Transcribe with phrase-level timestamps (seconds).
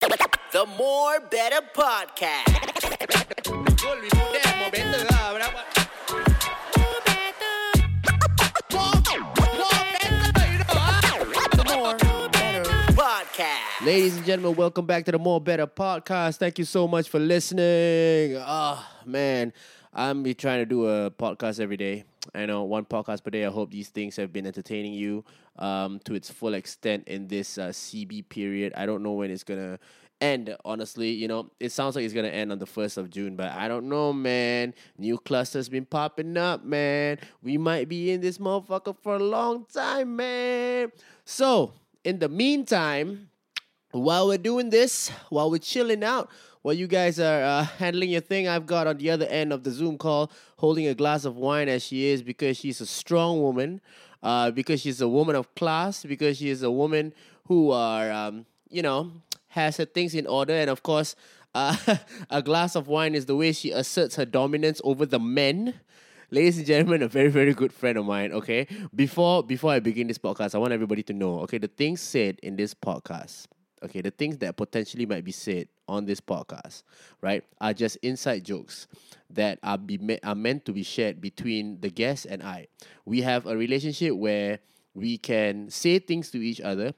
[0.00, 2.46] The More Better Podcast.
[13.84, 16.38] Ladies and gentlemen, welcome back to the More Better podcast.
[16.38, 18.38] Thank you so much for listening.
[18.40, 19.52] Ah, man,
[19.92, 22.04] I'm be trying to do a podcast every day.
[22.34, 23.44] I know one podcast per day.
[23.44, 25.24] I hope these things have been entertaining you
[25.58, 28.72] um, to its full extent in this uh, CB period.
[28.76, 29.78] I don't know when it's gonna
[30.20, 30.54] end.
[30.64, 33.52] Honestly, you know, it sounds like it's gonna end on the first of June, but
[33.52, 34.74] I don't know, man.
[34.98, 37.18] New clusters been popping up, man.
[37.42, 40.92] We might be in this motherfucker for a long time, man.
[41.24, 41.72] So,
[42.04, 43.30] in the meantime
[43.92, 46.30] while we're doing this, while we're chilling out,
[46.62, 49.64] while you guys are uh, handling your thing, I've got on the other end of
[49.64, 53.40] the Zoom call holding a glass of wine as she is because she's a strong
[53.40, 53.80] woman,
[54.22, 57.14] uh, because she's a woman of class, because she is a woman
[57.46, 59.10] who are, um, you know,
[59.48, 61.16] has her things in order, and of course,
[61.54, 61.76] uh,
[62.30, 65.74] a glass of wine is the way she asserts her dominance over the men
[66.30, 68.32] ladies and gentlemen, a very very good friend of mine.
[68.32, 71.40] Okay, before before I begin this podcast, I want everybody to know.
[71.40, 73.46] Okay, the things said in this podcast,
[73.82, 76.84] okay, the things that potentially might be said on this podcast,
[77.20, 78.86] right, are just inside jokes
[79.28, 82.68] that are be me- are meant to be shared between the guest and I.
[83.04, 84.60] We have a relationship where
[84.94, 86.94] we can say things to each other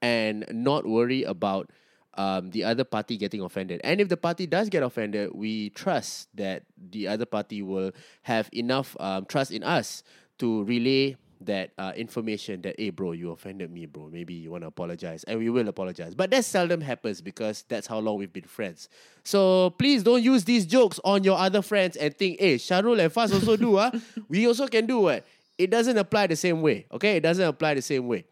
[0.00, 1.70] and not worry about
[2.14, 3.80] um, the other party getting offended.
[3.84, 8.48] And if the party does get offended, we trust that the other party will have
[8.52, 10.02] enough um, trust in us
[10.38, 14.08] to relay that uh, information that, hey, bro, you offended me, bro.
[14.12, 15.24] Maybe you want to apologize.
[15.24, 16.14] And we will apologize.
[16.14, 18.88] But that seldom happens because that's how long we've been friends.
[19.24, 23.12] So please don't use these jokes on your other friends and think, hey, Sharul and
[23.12, 23.90] Faz also do, ah.
[24.28, 25.26] We also can do it.
[25.56, 27.16] It doesn't apply the same way, okay?
[27.16, 28.24] It doesn't apply the same way.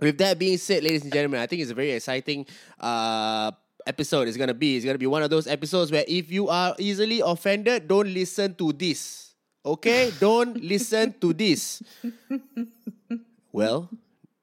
[0.00, 2.46] With that being said, ladies and gentlemen, I think it's a very exciting
[2.78, 3.50] uh,
[3.86, 4.28] episode.
[4.28, 4.76] It's gonna be.
[4.76, 8.54] It's gonna be one of those episodes where if you are easily offended, don't listen
[8.56, 9.27] to this.
[9.64, 11.82] Okay, don't listen to this.
[13.52, 13.90] Well,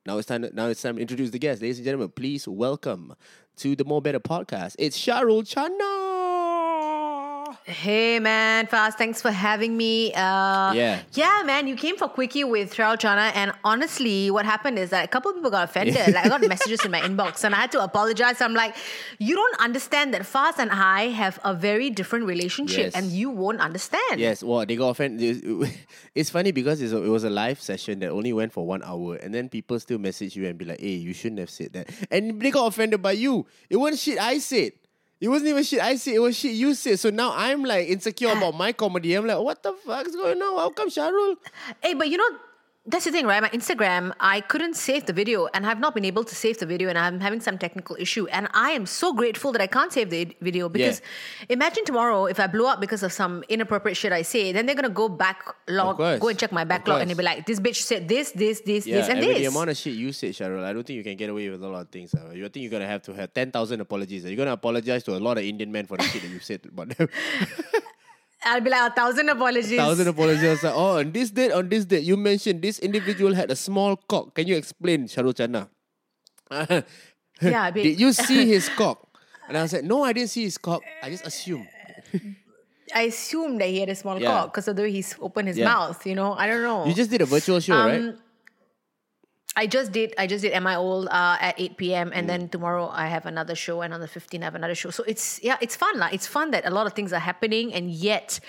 [0.06, 0.42] now it's time.
[0.42, 2.10] To, now it's time to introduce the guest, ladies and gentlemen.
[2.10, 3.16] Please welcome
[3.58, 4.76] to the More Better podcast.
[4.78, 6.05] It's Sharul Channa.
[7.68, 10.14] Hey man, Faz, thanks for having me.
[10.14, 11.00] Uh, Yeah.
[11.14, 15.04] Yeah, man, you came for Quickie with Sharul Channa, and honestly, what happened is that
[15.04, 15.96] a couple of people got offended.
[16.14, 18.40] Like, I got messages in my inbox, and I had to apologize.
[18.40, 18.76] I'm like,
[19.18, 22.94] you don't understand that Faz and I have a very different relationship, Yes.
[22.94, 24.20] and you won't understand.
[24.20, 25.44] Yes, well, they got offended.
[26.14, 28.84] It's funny because it's a, it was a live session that only went for one
[28.84, 31.74] hour, and then people still message you and be like, "Hey, you shouldn't have said
[31.74, 33.48] that," and they got offended by you.
[33.72, 34.74] It wasn't shit I said.
[35.22, 36.16] It wasn't even shit I said.
[36.16, 37.00] It was shit you said.
[37.00, 39.14] So now I'm like insecure about my comedy.
[39.14, 40.58] I'm like, what the fuck is going on?
[40.58, 41.38] How come Sharul?
[41.82, 42.30] Hey, but you know,
[42.88, 43.42] that's the thing, right?
[43.42, 46.68] My Instagram, I couldn't save the video, and I've not been able to save the
[46.68, 48.28] video, and I'm having some technical issue.
[48.28, 51.02] And I am so grateful that I can't save the video because
[51.50, 54.76] imagine tomorrow if I blow up because of some inappropriate shit I say, then they're
[54.76, 57.82] gonna go back log, go and check my backlog, and they'll be like, "This bitch
[57.82, 60.12] said this, this, this, Yeah, this, and I mean, this." the amount of shit you
[60.12, 62.14] said, Sharul, I don't think you can get away with a lot of things.
[62.34, 64.26] You think you're gonna have to have ten thousand apologies.
[64.26, 66.62] You're gonna apologize to a lot of Indian men for the shit that you said
[66.66, 67.10] about them.
[68.46, 70.44] I'll be like, "A thousand apologies." A thousand apologies.
[70.44, 73.50] I was like, oh, on this date, on this date, you mentioned this individual had
[73.52, 74.36] a small cock.
[74.36, 75.70] Can you explain, Sharul Channa?
[77.42, 77.70] Yeah.
[77.72, 79.02] Did you see his cock?
[79.50, 80.82] And I was like, no, I didn't see his cock.
[81.04, 81.68] I just assumed.
[82.94, 84.30] I assumed that he had a small Yeah.
[84.32, 85.66] cock because of the way he's opened his Yeah.
[85.66, 86.06] mouth.
[86.08, 86.86] You know, I don't know.
[86.86, 88.16] You just did a virtual show, um, right?
[89.56, 90.14] I just did.
[90.18, 92.10] I just did Am I Old uh, at eight p.m.
[92.10, 92.16] Mm.
[92.16, 94.90] and then tomorrow I have another show, and on the fifteenth I have another show.
[94.90, 96.10] So it's yeah, it's fun lah.
[96.12, 98.40] It's fun that a lot of things are happening, and yet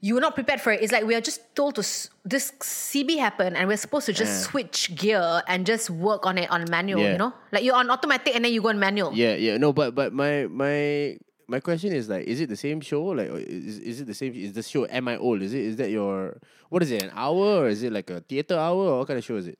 [0.00, 0.82] you were not prepared for it.
[0.82, 1.82] It's like we are just told to
[2.24, 6.50] this CB happen, and we're supposed to just switch gear and just work on it
[6.50, 7.02] on manual.
[7.02, 7.12] Yeah.
[7.12, 9.12] You know, like you're on automatic, and then you go on manual.
[9.14, 9.56] Yeah, yeah.
[9.56, 11.16] No, but but my my
[11.48, 13.02] my question is like, is it the same show?
[13.02, 14.34] Like, is is it the same?
[14.34, 15.42] Is the show Am I Old?
[15.42, 16.38] Is it is that your
[16.68, 17.02] what is it?
[17.02, 19.48] An hour or is it like a theater hour or what kind of show is
[19.48, 19.58] it?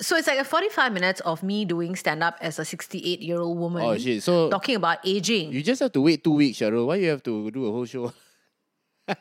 [0.00, 3.82] So it's like a forty-five minutes of me doing stand-up as a sixty-eight-year-old woman.
[3.82, 4.22] Oh shit!
[4.22, 5.52] So Talking about aging.
[5.52, 6.86] you just have to wait two weeks, Sharul.
[6.86, 8.12] Why you have to do a whole show?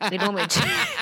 [0.10, 0.38] They don't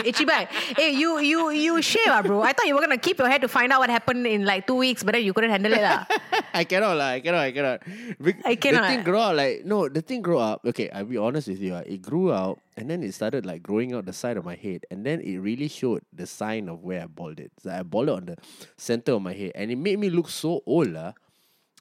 [0.05, 0.47] itchy bag.
[0.75, 2.41] Hey, you you you shave, ah, bro.
[2.41, 4.65] I thought you were gonna keep your head to find out what happened in like
[4.65, 6.07] two weeks, but then you couldn't handle it, ah.
[6.53, 7.13] I cannot lah.
[7.13, 7.41] I cannot.
[7.45, 7.79] I cannot.
[7.85, 8.89] I The cannot.
[8.89, 9.85] thing grow out like no.
[9.87, 10.65] The thing grow up.
[10.65, 11.75] Okay, I'll be honest with you.
[11.77, 14.55] ah, It grew out and then it started like growing out the side of my
[14.57, 17.51] head, and then it really showed the sign of where I bald it.
[17.61, 18.37] So I bald it on the
[18.81, 21.13] center of my head, and it made me look so old, lah.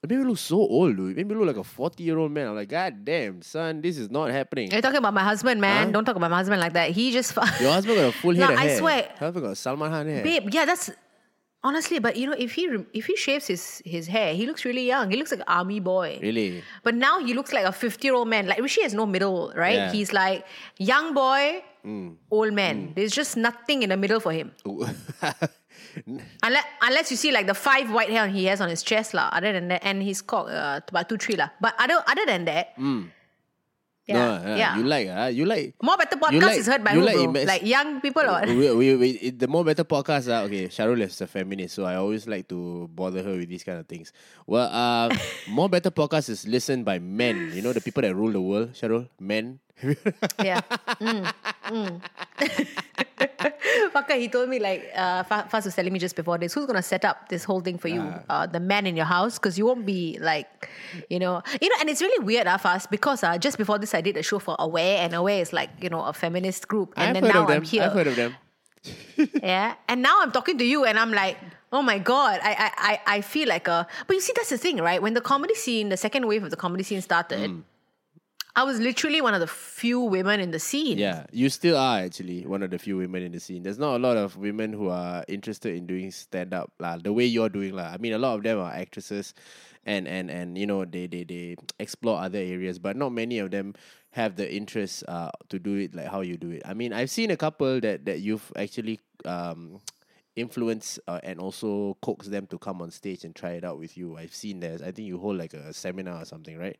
[0.02, 1.18] It made me look so old, dude.
[1.18, 2.48] It made me look like a forty-year-old man.
[2.48, 4.70] I'm like, God damn, son, this is not happening.
[4.70, 5.86] You're talking about my husband, man.
[5.86, 5.92] Huh?
[5.92, 6.90] Don't talk about my husband like that.
[6.92, 7.36] He just.
[7.60, 8.78] Your husband got a full head No, of I hair.
[8.78, 8.96] swear.
[9.02, 10.22] Your husband got Salman Khan hair.
[10.22, 10.90] Babe, yeah, that's
[11.62, 14.86] Honestly, but you know, if he if he shaves his his hair, he looks really
[14.86, 15.10] young.
[15.10, 16.18] He looks like an army boy.
[16.22, 16.62] Really?
[16.82, 18.46] But now he looks like a 50 year old man.
[18.46, 19.74] Like Rishi has no middle, right?
[19.74, 19.92] Yeah.
[19.92, 20.46] He's like
[20.78, 22.16] young boy, Mm.
[22.30, 22.92] old man.
[22.96, 24.52] There's just nothing in the middle for him.
[26.42, 29.28] Unless, unless you see like the five white hair he has on his chest, lah.
[29.32, 31.50] Other than that, and his cock, uh, about two, three, lah.
[31.60, 33.04] But other other than that, yeah, Mm.
[34.10, 34.72] no, uh, yeah.
[34.78, 35.74] You like, uh, you like.
[35.82, 38.66] More better podcast like- is heard by you who, like like young people or we,
[38.74, 42.26] we, we, the more better podcast, uh, okay, Sharul is a feminist, so I always
[42.26, 44.10] like to bother her with these kind of things.
[44.46, 45.14] Well, uh,
[45.48, 47.52] more better podcast is listened by men.
[47.54, 49.06] You know, the people that rule the world, Sharul?
[49.20, 49.60] Men.
[50.42, 50.60] Yeah.
[51.00, 51.32] Mm,
[51.66, 52.00] mm.
[53.92, 56.66] Fucker, he told me like uh, Fa- Faz was telling me just before this, who's
[56.66, 59.58] gonna set up this whole thing for you, uh, the man in your house, because
[59.58, 60.68] you won't be like,
[61.08, 63.94] you know, you know, and it's really weird, uh, Faz, because uh, just before this,
[63.94, 66.92] I did a show for Aware, and Aware is like you know a feminist group,
[66.96, 67.56] and I've then heard now of them.
[67.58, 68.34] I'm here, I've heard of them.
[69.42, 71.36] yeah, and now I'm talking to you, and I'm like.
[71.72, 74.58] Oh my god, I, I I I feel like a but you see that's the
[74.58, 75.00] thing, right?
[75.00, 77.62] When the comedy scene, the second wave of the comedy scene started, Mm.
[78.56, 80.98] I was literally one of the few women in the scene.
[80.98, 83.62] Yeah, you still are actually one of the few women in the scene.
[83.62, 86.96] There's not a lot of women who are interested in doing stand up lah.
[86.96, 87.92] The way you're doing lah.
[87.94, 89.34] I mean, a lot of them are actresses,
[89.86, 93.50] and and and you know they they they explore other areas, but not many of
[93.50, 93.74] them
[94.12, 96.62] have the interest uh to do it like how you do it.
[96.64, 99.80] I mean, I've seen a couple that that you've actually um
[100.36, 103.96] influence uh, and also coax them to come on stage and try it out with
[103.96, 104.16] you.
[104.16, 104.80] I've seen that.
[104.80, 106.78] I think you hold like a seminar or something, right?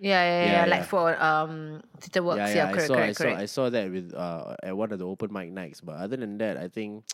[0.00, 2.38] Yeah, yeah, yeah, Yeah, like for um theater works.
[2.38, 3.40] Yeah, yeah, correct, I saw, correct, I saw, correct.
[3.40, 5.80] I saw that with uh at one of the open mic nights.
[5.80, 7.04] But other than that, I think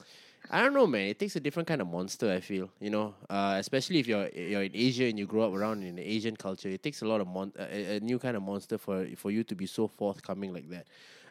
[0.50, 1.08] I don't know, man.
[1.08, 2.30] It takes a different kind of monster.
[2.30, 5.54] I feel, you know, uh, especially if you're you're in Asia and you grow up
[5.54, 6.68] around in the Asian culture.
[6.68, 9.44] It takes a lot of mon- a, a new kind of monster for for you
[9.44, 10.86] to be so forthcoming like that.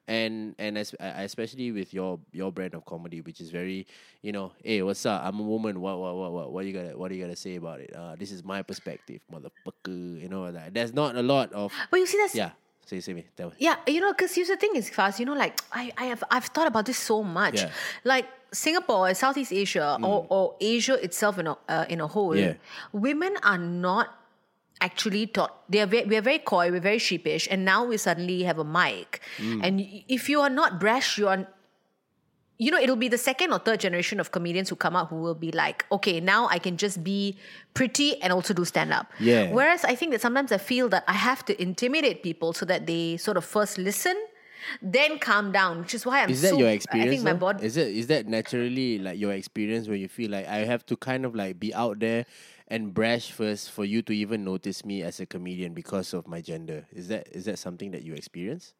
[0.07, 3.87] And and as, uh, especially with your your brand of comedy, which is very,
[4.21, 5.21] you know, hey, what's up?
[5.23, 5.79] I'm a woman.
[5.79, 7.95] What what what what what you gotta what do you gotta say about it?
[7.95, 10.21] Uh, this is my perspective, motherfucker.
[10.21, 10.73] You know that.
[10.73, 12.51] There's not a lot of but you see, that's yeah.
[12.85, 13.23] Say say me.
[13.37, 13.55] Tell me.
[13.59, 15.19] Yeah, you know, because here's the thing is fast.
[15.21, 17.61] You know, like I, I have, I've thought about this so much.
[17.61, 17.71] Yeah.
[18.03, 22.55] Like Singapore, Southeast Asia, or, or Asia itself in a uh, in a whole, Yeah.
[22.91, 24.19] women are not
[24.83, 25.53] actually taught.
[25.69, 28.59] They are very, we are very coy, we're very sheepish, and now we suddenly have
[28.59, 29.21] a mic.
[29.37, 29.63] Mm.
[29.63, 31.47] And if you are not brash, you are.
[32.59, 35.15] You know, it'll be the second or third generation of comedians who come out who
[35.17, 37.35] will be like, okay, now I can just be
[37.73, 39.11] pretty and also do stand up.
[39.19, 39.51] Yeah.
[39.51, 42.85] Whereas I think that sometimes I feel that I have to intimidate people so that
[42.85, 44.15] they sort of first listen,
[44.81, 47.11] then calm down, which is why I'm Is that so, your I experience?
[47.11, 47.65] think my body.
[47.65, 50.95] Is it is that naturally like your experience where you feel like I have to
[50.95, 52.25] kind of like be out there
[52.67, 56.41] and brash first for you to even notice me as a comedian because of my
[56.41, 56.87] gender?
[56.91, 58.73] Is that is that something that you experience?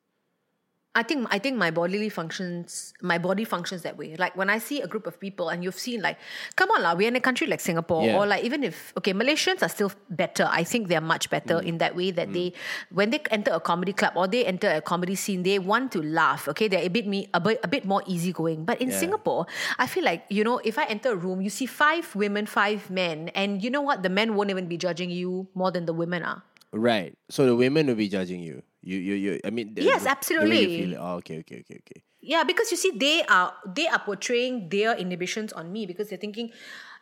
[0.95, 4.15] I think I think my bodily functions my body functions that way.
[4.15, 6.19] Like when I see a group of people and you've seen like,
[6.55, 8.17] come on lah, we're in a country like Singapore Yeah.
[8.21, 10.45] or like even if okay, Malaysians are still better.
[10.51, 11.65] I think they're much better Mm.
[11.65, 12.53] in that way that they
[12.93, 16.01] when they enter a comedy club or they enter a comedy scene, they want to
[16.05, 16.47] laugh.
[16.49, 18.63] Okay, they're a bit me a bit, a bit more easygoing.
[18.63, 18.99] But in Yeah.
[19.01, 19.47] Singapore,
[19.79, 22.91] I feel like you know if I enter a room, you see five women, five
[22.93, 25.93] men, and you know what, the men won't even be judging you more than the
[25.93, 26.43] women are.
[26.73, 27.13] Right.
[27.29, 28.63] So the women will be judging you.
[28.81, 29.31] You you you.
[29.45, 29.73] I mean.
[29.77, 30.65] the- Yes, the- The absolutely.
[30.77, 30.99] feel it.
[30.99, 32.01] Oh, okay okay okay okay.
[32.19, 36.17] Yeah, because you see, they are they are portraying their inhibitions on me because they're
[36.19, 36.51] thinking,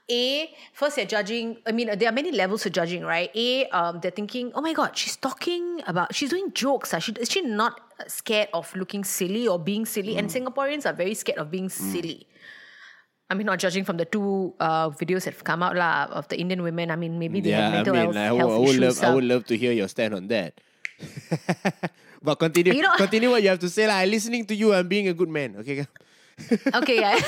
[0.10, 1.58] a first they're judging.
[1.66, 3.30] I mean, there are many levels of judging, right?
[3.34, 6.94] A, um, they're thinking, oh my god, she's talking about, she's doing jokes.
[6.94, 7.00] ah.
[7.00, 10.18] She is she not scared of looking silly or being silly?
[10.18, 12.28] And Singaporeans are very scared of being silly.
[13.32, 16.28] I mean, not judging from the two uh, videos that have come out lah, of
[16.28, 16.92] the Indian women.
[16.92, 18.70] I mean, maybe they Yeah, have I mental mean, health, I, would- health I would
[18.76, 19.02] issues.
[19.02, 20.60] love I would love to hear your stand on that.
[22.22, 23.88] but continue You know- continue what you have to say.
[23.88, 24.74] Like, I'm listening to you.
[24.74, 25.56] I'm being a good man.
[25.64, 25.88] Okay.
[26.74, 27.20] Okay, yeah.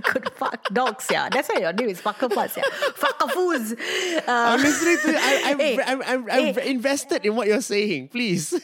[0.00, 1.28] Good fuck dogs, yeah.
[1.28, 2.64] That's why your name is fucker Fuckerfuss, yeah.
[2.96, 3.76] Fuckerfoos.
[3.76, 5.18] Uh, I'm listening to.
[5.20, 6.70] I, I'm, Hey, I'm, I'm, I'm hey.
[6.70, 8.08] invested in what you're saying.
[8.08, 8.54] Please.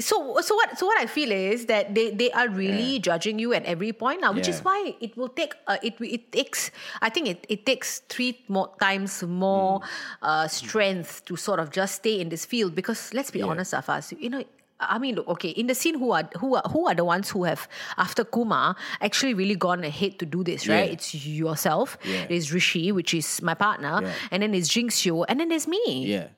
[0.00, 3.52] So so what so what I feel is that they they are really judging you
[3.52, 6.70] at every point now, which is why it will take uh, it it takes
[7.02, 9.86] I think it, it takes three more times more Mm.
[10.22, 13.46] uh, strength to sort of just stay in this field because let's be Yeah.
[13.52, 14.42] honest, Afas, you know.
[14.84, 17.30] I mean, look, okay, in the scene, who are who are who are the ones
[17.30, 20.86] who have after Kumar actually really gone ahead to do this, right?
[20.88, 20.92] Yeah.
[20.98, 22.26] It's yourself, Yeah.
[22.26, 24.12] there's Rishi, which is my partner, Yeah.
[24.32, 26.06] and then there's Jinx Yeo, and then there's me.
[26.06, 26.28] Yeah.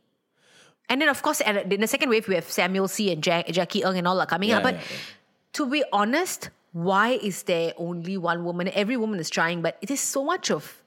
[0.89, 3.11] And then, of course, at- in the second wave, we have Samuel C.
[3.13, 4.63] and Jack, Jackie Ng and all are coming Yeah, up.
[4.65, 4.97] But yeah, yeah.
[5.55, 8.69] to be honest, why is there only one woman?
[8.75, 10.83] Every woman is trying, but it is so much of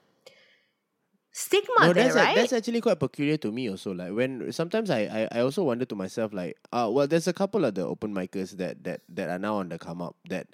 [1.32, 2.36] stigma No, there, that's, a- right?
[2.36, 3.92] that's actually quite peculiar to me also.
[3.92, 7.32] Like when sometimes I, I, I also wonder to myself like uh well there's a
[7.32, 10.48] couple of the open micers that that that are now on the come up that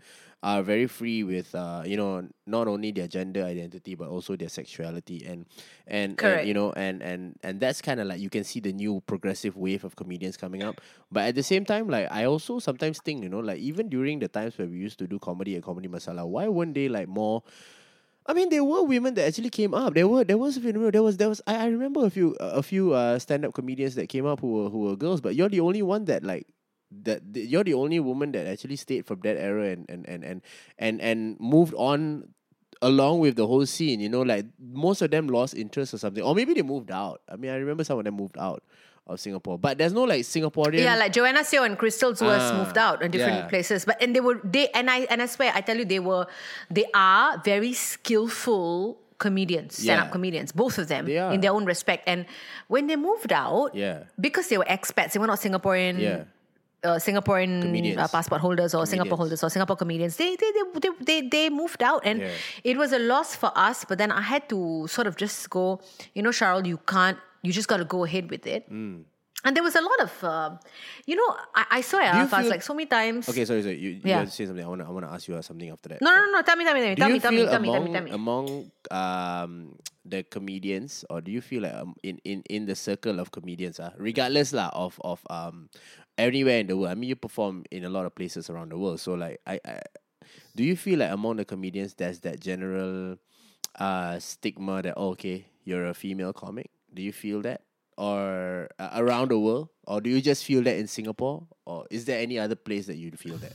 [0.45, 4.51] are very free with uh you know not only their gender identity but also their
[4.51, 5.47] sexuality and
[5.87, 8.73] and, and you know and and and that's kind of like you can see the
[8.73, 12.59] new progressive wave of comedians coming up but at the same time like I also
[12.59, 15.57] sometimes think you know like even during the times where we used to do comedy
[15.57, 17.43] at comedy masala why weren't they like more
[18.27, 19.93] I mean, there were women that actually came up.
[19.93, 21.43] There were, there was, there was, there was.
[21.47, 24.71] I, I remember a few, a few uh, stand-up comedians that came up who were,
[24.71, 25.21] who were girls.
[25.21, 26.47] But you're the only one that like
[27.05, 27.23] that.
[27.35, 30.43] th- You're the only woman that actually stayed from that era and and and and
[30.79, 32.29] and, and moved on
[32.83, 34.01] along with the whole scene.
[34.01, 37.23] You know, like most of them lost interest or something, or maybe they moved out.
[37.29, 38.63] I mean, I remember some of them moved out
[39.07, 40.79] of Singapore, but there's no like Singaporean.
[40.81, 43.49] Yeah, like Joanna Seo and Crystal Zuas Ah, moved out in different yeah.
[43.49, 43.85] places.
[43.85, 46.27] But and they were they and I and I swear I tell you they were
[46.71, 52.03] they are very skillful comedians, stand-up comedians, both of them in their own respect.
[52.07, 52.27] And
[52.69, 54.05] when they moved out, Yeah.
[54.21, 56.25] because they were expats, they were not Singaporean Yeah.
[56.85, 60.17] Uh, Singaporean uh, passport holders or Singapore holders or Singapore comedians.
[60.21, 62.31] They they, they they they they moved out, and Yeah.
[62.71, 63.89] it was a loss for us.
[63.89, 65.81] But then I had to sort of just go,
[66.13, 67.17] you know, Sharul, you can't.
[67.41, 68.69] You just got to go ahead with it.
[68.69, 69.05] Mm.
[69.45, 70.51] And there was a lot of, uh,
[71.05, 73.29] you know, I, I saw it Do you Alphas feel- like so many times.
[73.29, 73.77] Okay, sorry, sorry.
[73.77, 74.25] You, you Yeah.
[74.25, 74.65] have to say something.
[74.65, 76.01] I want to I want to ask you uh, something after that.
[76.01, 76.41] No, no, no.
[76.41, 78.09] Tell me, tell me, tell me, tell me, tell me, tell me, among tell me,
[78.09, 78.11] tell me.
[78.13, 78.47] among
[78.93, 79.53] um
[80.05, 83.81] the comedians or do you feel like um, in, in in the circle of comedians
[83.81, 85.69] uh, regardless lah of of um
[86.19, 86.91] anywhere in the world.
[86.91, 89.01] I mean you perform in a lot of places around the world.
[89.01, 89.81] So like I, I
[90.57, 93.19] do you feel like among the comedians there's that general
[93.77, 96.71] uh stigma that oh, okay you're a female comic?
[96.93, 97.63] Do you feel that?
[97.97, 99.69] Or uh, around the world?
[99.87, 101.47] Or do you just feel that in Singapore?
[101.65, 103.53] Or is there any other place that you feel that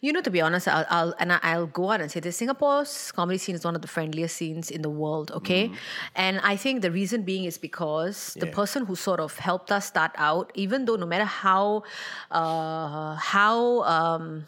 [0.00, 3.12] You know, to be honest, I'll, I'll and I'll go out and say this: Singapore's
[3.12, 5.32] comedy scene is one of the friendliest scenes in the world.
[5.32, 5.70] Okay,
[6.14, 9.86] and I think the reason being is because the person who sort of helped us
[9.86, 11.82] start out, even though no matter how
[12.30, 14.46] uh, how um,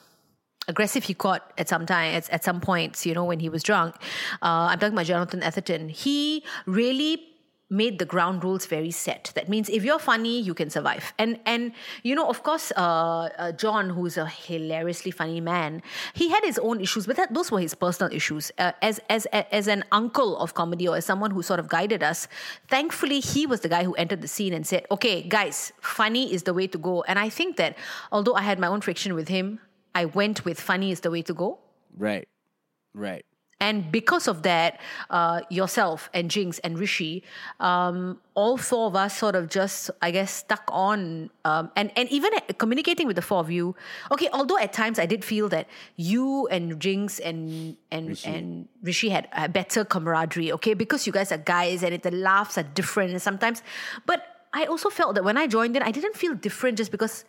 [0.68, 3.62] aggressive he got at some time at, at some points you know when he was
[3.62, 3.94] drunk
[4.42, 7.37] uh, i'm talking about jonathan atherton he really
[7.70, 9.32] made the ground rules very set.
[9.34, 11.12] That means if you're funny you can survive.
[11.18, 11.72] And and
[12.02, 15.82] you know of course uh, uh, john who's a hilariously funny man
[16.14, 18.50] he had his own issues but that, those were his personal issues.
[18.58, 22.02] Uh, as as as an uncle of comedy or as someone who sort of guided
[22.02, 22.28] us
[22.68, 26.44] thankfully he was the guy who entered the scene and said okay guys funny is
[26.44, 27.02] the way to go.
[27.02, 27.76] And i think that
[28.12, 29.60] although i had my own friction with him
[29.94, 31.58] I went with funny is the way to go.
[31.96, 32.28] right.
[32.94, 33.24] Right
[33.60, 34.78] And because of that,
[35.10, 37.24] uh, yourself and Jinx and Rishi,
[37.58, 41.30] um, all four of us sort of just, I guess, stuck on.
[41.44, 43.74] Um, and, and even communicating with the four of you,
[44.12, 48.28] okay, although at times I did feel that you and Jinx and and Rishi.
[48.30, 52.12] and Rishi had a better camaraderie, okay, because you guys are guys and it, the
[52.12, 53.62] laughs are different and sometimes.
[54.06, 54.22] But
[54.52, 57.24] I also felt that when I joined in, I didn't feel different just because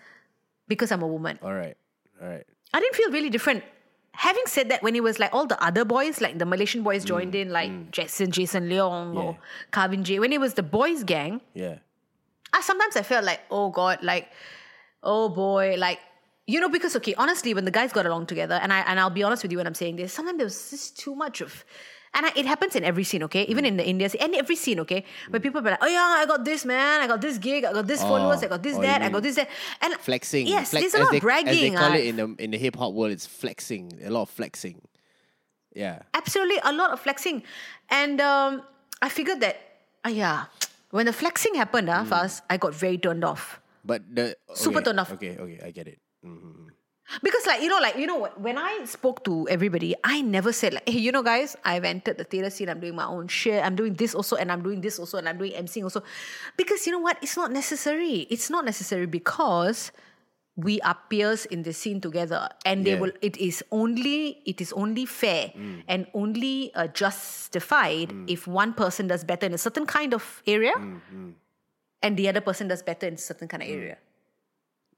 [0.68, 1.40] because I'm a woman.
[1.42, 1.76] all right
[2.22, 3.64] all right I didn't feel really different.
[4.14, 7.04] Having said that, when it was like all the other boys, like the Malaysian boys
[7.04, 7.52] mm, joined in, mm.
[7.52, 9.38] like Jackson, Jason Leong, or Yeah.
[9.72, 11.78] Kavin Jay, when it was the boys' gang, yeah
[12.54, 14.32] I sometimes I felt like, oh God, like,
[15.04, 16.00] oh boy, like,
[16.48, 19.12] you know, because okay, honestly, when the guys got along together, and I and I'll
[19.12, 21.64] be honest with you when I'm saying this, sometimes there was just too much of
[22.14, 23.44] and I, it happens in every scene, okay?
[23.44, 25.04] Even in the India scene, and every scene, okay?
[25.30, 27.02] Where people be like, oh yeah, I got this, man.
[27.02, 27.66] I got this gig.
[27.66, 28.44] I got this followers.
[28.44, 29.02] I got this, oh, that.
[29.02, 29.50] I got this, that.
[29.82, 30.48] And flexing.
[30.48, 31.50] Yes, flex, there's a lot they, of bragging.
[31.50, 34.00] As they call uh, it in the in the hip hop world, it's flexing.
[34.04, 34.82] A lot of flexing.
[35.76, 36.02] Yeah.
[36.14, 37.44] absolutely a lot of flexing.
[37.90, 38.64] And um,
[39.02, 39.58] I figured that,
[40.06, 40.46] uh, yeah,
[40.92, 43.62] when the flexing happened, uh, first, I got very turned off.
[43.86, 45.14] But the Super turned off.
[45.14, 46.00] Okay, okay, I get it.
[46.24, 46.69] hmm
[47.24, 50.74] Because, like, you know, like, you know, when I spoke to everybody, I never said,
[50.74, 52.70] like, hey, you know, guys, I've entered the theater scene.
[52.70, 53.64] I'm doing my own shit.
[53.64, 56.04] I'm doing this also, and I'm doing this also, and I'm doing emceeing also.
[56.58, 57.18] Because, you know what?
[57.22, 58.28] It's not necessary.
[58.30, 59.92] It's not necessary because
[60.56, 63.00] we are peers in the scene together and they Yeah.
[63.00, 65.84] will it is only it is only fair mm.
[65.88, 68.26] and only uh, justified mm.
[68.28, 71.34] if one person does better in a certain kind of area mm,
[72.04, 73.98] and the other person does better in a certain kind of area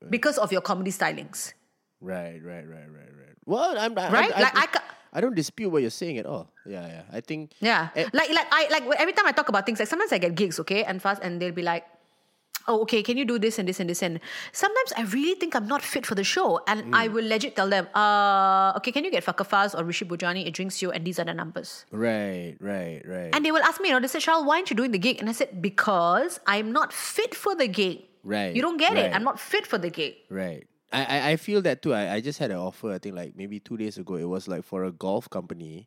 [0.09, 1.53] because of your comedy stylings
[2.01, 3.35] Right, right, right, right, right.
[3.45, 4.31] Well, I'm I, Right?
[4.35, 6.49] I, Like, I, I ca- I don't dispute what you're saying at all.
[6.65, 7.03] Yeah, yeah.
[7.11, 7.51] I think.
[7.59, 7.89] Yeah.
[7.95, 10.35] Eh, like like I like every time I talk about things, like sometimes I get
[10.35, 11.85] gigs, okay, and fast and they'll be like,
[12.67, 14.03] Oh, okay, can you do this and this and this?
[14.05, 14.19] And
[14.53, 16.61] sometimes I really think I'm not fit for the show.
[16.67, 20.45] And I will legit tell them, uh, okay, can you get Fakafaz or Rishi Budhrani?
[20.45, 21.85] It drinks you, and these are the numbers.
[21.89, 23.33] Right, right, right.
[23.33, 24.99] And they will ask me, you know, they said, Charles, why aren't you doing the
[25.01, 25.17] gig?
[25.19, 28.05] And I said, because I'm not fit for the gig.
[28.23, 29.09] Right, You don't get it.
[29.15, 30.13] I'm not fit for the gig.
[30.29, 30.67] Right.
[30.93, 31.93] I, I, feel that too.
[31.93, 34.15] I, I just had an offer, I think like maybe two days ago.
[34.15, 35.85] It was like for a golf company.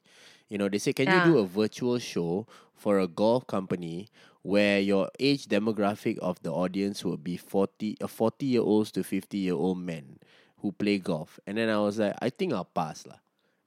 [0.48, 1.26] You know, they say, Can Yeah.
[1.26, 4.08] you do a virtual show for a golf company
[4.42, 9.02] where your age demographic of the audience would be 40 uh, 40 year olds to
[9.02, 10.18] 50 year old men
[10.58, 11.38] who play golf.
[11.46, 13.16] And then I was like, I think I'll pass lah.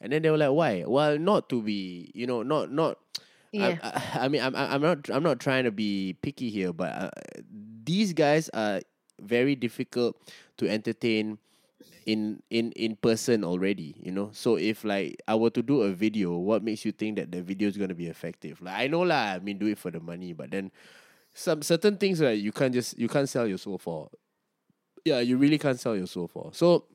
[0.01, 0.83] And then they were like, why?
[0.85, 2.97] Well, not to be, you know, not not.
[3.51, 3.77] Yeah.
[3.81, 6.91] I, I, I mean, I'm I'm not I'm not trying to be picky here, but
[6.91, 7.09] uh,
[7.85, 8.81] these guys are
[9.21, 10.17] very difficult
[10.57, 11.37] to entertain
[12.05, 14.29] in in in person already you know?
[14.31, 17.41] So if like i were to do a video what makes you think that the
[17.41, 18.61] video is going to be effective?
[18.61, 20.71] Like i know lah i mean do it for the money but then
[21.33, 24.09] some certain things that you can't just you can't sell your soul for.
[25.05, 26.51] Yeah you really can't sell your soul for.
[26.53, 26.85] So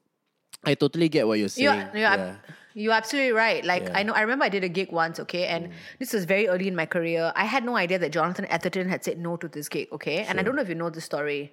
[0.65, 1.93] i totally get what you're saying.
[1.93, 2.37] You're, you're, yeah.
[2.75, 3.65] You're absolutely right.
[3.65, 3.99] Like Yeah.
[3.99, 6.69] I know, I remember I did a gig once, okay, and this was very early
[6.69, 7.33] in my career.
[7.37, 10.41] I had no idea that Jonathan Atherton had said no to this gig, okay, and
[10.41, 11.53] I don't know if you know the story.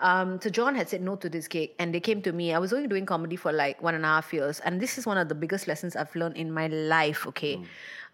[0.00, 2.52] Um, so John had said no to this gig, and they came to me.
[2.54, 5.06] I was only doing comedy for like one and a half years, and this is
[5.06, 7.26] one of the biggest lessons I've learned in my life.
[7.26, 7.60] Okay,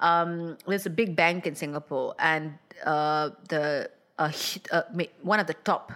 [0.00, 2.54] um, there's a big bank in Singapore, and
[2.84, 4.32] uh, the uh,
[4.72, 4.82] uh,
[5.22, 5.92] one of the top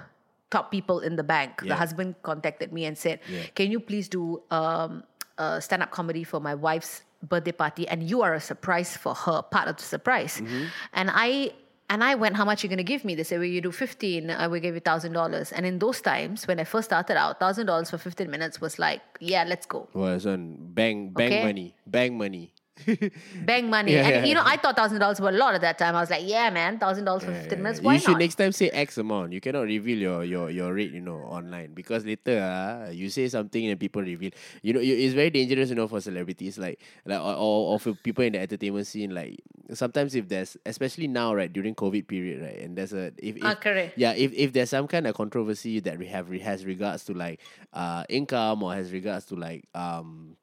[0.50, 3.42] top people in the bank, the husband contacted me and said, Yeah.
[3.54, 5.02] "Can you please do um,
[5.38, 9.42] a stand-up comedy for my wife's birthday party, and you are a surprise for her,
[9.42, 10.64] part of the surprise." Mm-hmm.
[10.92, 11.52] And I
[11.90, 13.60] and I went, "How much are you going to give me?" They said, "Well, you
[13.60, 16.88] do fifteen, I will give you thousand dollars." And in those times, when I first
[16.88, 20.56] started out, thousand dollars for fifteen minutes was like, "Yeah, let's go." well this one
[20.72, 21.44] bang bang Okay.
[21.44, 22.53] money bang money
[23.44, 23.92] Bang money.
[23.92, 24.24] Yeah, and yeah.
[24.24, 25.94] you know, I thought thousand dollars were a lot at that time.
[25.94, 27.80] I was like, yeah, man, thousand dollars for fifteen minutes.
[27.80, 28.20] Why you should not?
[28.20, 29.32] next time say X amount.
[29.32, 33.28] You cannot reveal your your your rate, you know, online because later ah, you say
[33.28, 34.32] something and people reveal.
[34.62, 37.80] You know, you, it's very dangerous, you know, for celebrities like like or, or, or
[37.80, 39.14] for people in the entertainment scene.
[39.14, 39.40] Like
[39.72, 43.44] sometimes if there's, especially now, right during COVID period, right, and there's a if, if
[43.44, 43.56] Ah,
[43.96, 47.40] yeah, if if there's some kind of controversy that we have has regards to like
[47.72, 50.36] uh income or has regards to like um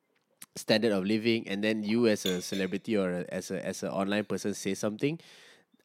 [0.56, 3.90] standard of living and then you as a celebrity or a, as a as an
[3.90, 5.18] online person say something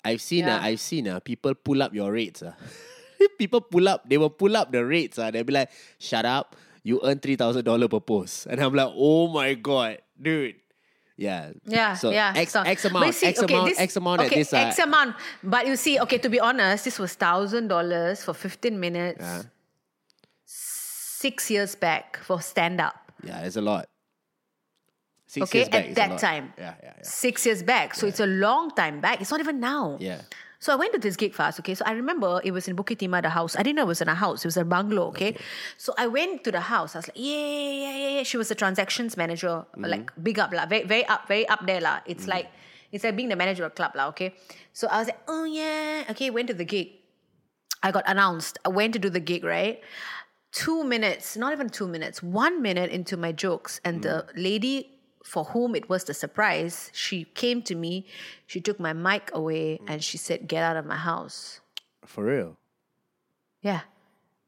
[0.04, 0.56] i've seen Yeah.
[0.58, 2.52] uh, i've seen uh, people pull up your rates uh.
[3.38, 5.30] people pull up they will pull up the rates uh.
[5.30, 9.54] they'll be like shut up you earn $3000 per post and i'm like oh my
[9.54, 10.56] god dude
[11.16, 12.34] yeah Yeah, so yeah.
[12.36, 14.56] x, so- x amount see, x okay, amount this- x amount okay, at this uh,
[14.68, 15.16] X amount.
[15.42, 19.24] But you see, okay, to be honest, this was thousand dollars for fifteen minutes.
[20.44, 22.96] Six years back for stand up.
[23.24, 23.88] yeah it's a lot
[25.26, 26.52] Six Okay, years back at that time.
[26.56, 27.94] yeah yeah yeah Six years back.
[27.94, 29.20] So it's a long time back.
[29.20, 29.98] It's not even now.
[30.00, 30.22] yeah
[30.58, 31.74] So I went to this gig fast, okay?
[31.74, 33.56] So I remember it was in Bukit Timah, the house.
[33.56, 34.44] I didn't know it was in a house.
[34.44, 35.36] It was a bungalow, okay?
[35.76, 36.96] So I went to the house.
[36.96, 38.22] I was like, yeah, yeah, yeah, yeah.
[38.22, 39.84] She was the transactions manager, mm-hmm.
[39.84, 42.00] like big up, lah, very, very up, very up there, lah.
[42.06, 42.30] It's mm-hmm.
[42.30, 42.48] like,
[42.90, 44.34] it's like being the manager of a club, lah, okay?
[44.72, 47.04] So I was like, oh yeah, okay, went to the gig.
[47.82, 48.58] I got announced.
[48.64, 49.80] I went to do the gig, right?
[50.52, 54.42] Two minutes, not even two minutes, one minute into my jokes, and the mm.
[54.42, 54.95] lady
[55.26, 58.06] for whom it was the surprise, she came to me,
[58.46, 61.60] she took my mic away, and she said, Get out of my house.
[62.06, 62.56] for real
[63.60, 63.80] Yeah.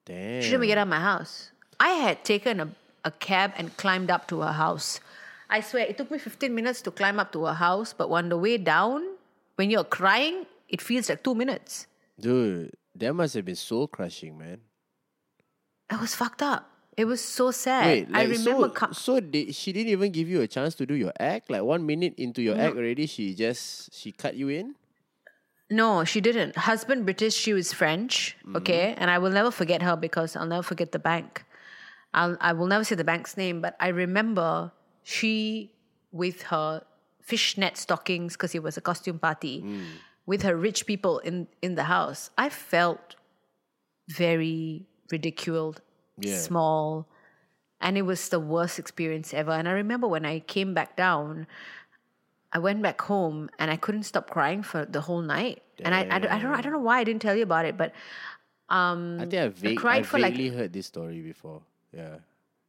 [0.06, 1.50] damn She told me, Get out of my house.
[1.80, 2.68] I had taken a,
[3.04, 5.00] a cab and climbed up to her house.
[5.50, 8.28] I swear, it took me 15 minutes to climb up to her house, but on
[8.28, 9.02] the way down,
[9.56, 11.86] when you're crying, it feels like two minutes.
[12.20, 14.58] dude that must have been soul crushing man
[15.90, 16.68] I was fucked up.
[16.98, 17.86] It was so sad.
[17.86, 18.66] Wait, I remember.
[18.66, 21.48] so, com- so did, she didn't even give you a chance to do your act.
[21.48, 24.74] Like one minute into your act already, she just she cut you in.
[25.70, 26.56] no, she didn't.
[26.56, 28.36] Husband British, she was French.
[28.42, 28.56] Mm-hmm.
[28.56, 31.44] Okay, and I will never forget her because I'll never forget the bank.
[32.12, 34.72] I'll I will never say the bank's name, but I remember
[35.04, 35.72] she
[36.10, 36.82] with her
[37.22, 39.84] fishnet stockings because it was a costume party Mm.
[40.24, 42.30] with her rich people in in the house.
[42.36, 43.14] I felt
[44.08, 45.80] very ridiculed,
[46.20, 46.36] Yeah.
[46.38, 47.06] small,
[47.80, 49.52] and it was the worst experience ever.
[49.52, 51.46] And I remember when I came back down,
[52.52, 55.62] I went back home and I couldn't stop crying for the whole night.
[55.84, 57.66] And I, I, don't- I don't I don't know why I didn't tell you about
[57.66, 57.92] it, but
[58.68, 61.62] um, I think I, vague, I cried for, like- heard this story before.
[61.92, 62.16] Yeah.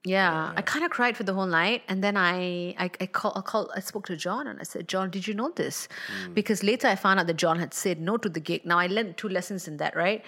[0.05, 1.83] Yeah, I kind of cried for the whole night.
[1.89, 4.87] And then I I I call, I called I spoke to John and I said,
[4.87, 5.89] John, did you know this?
[6.23, 6.33] Mm.
[6.33, 8.65] Because later I found out that John had said no to the gig.
[8.65, 10.23] Now I learned two lessons in that, right?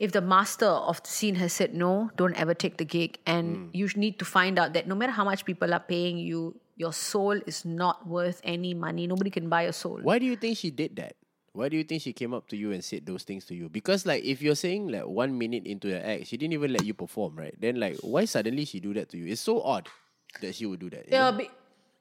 [0.00, 3.18] If the master of the scene has said no, don't ever take the gig.
[3.24, 3.70] And mm.
[3.72, 6.92] you need to find out that no matter how much people are paying you, your
[6.92, 9.06] soul is not worth any money.
[9.06, 10.00] Nobody can buy your soul.
[10.02, 11.14] Why do you think she did that?
[11.54, 13.68] Why do you think she came up to you and said those things to you?
[13.68, 16.84] Because like if you're saying like one minute into the act, she didn't even let
[16.84, 17.54] you perform, right?
[17.60, 19.26] Then like why suddenly she do that to you?
[19.30, 19.88] It's so odd
[20.40, 21.06] that she would do that.
[21.10, 21.50] Yeah, be-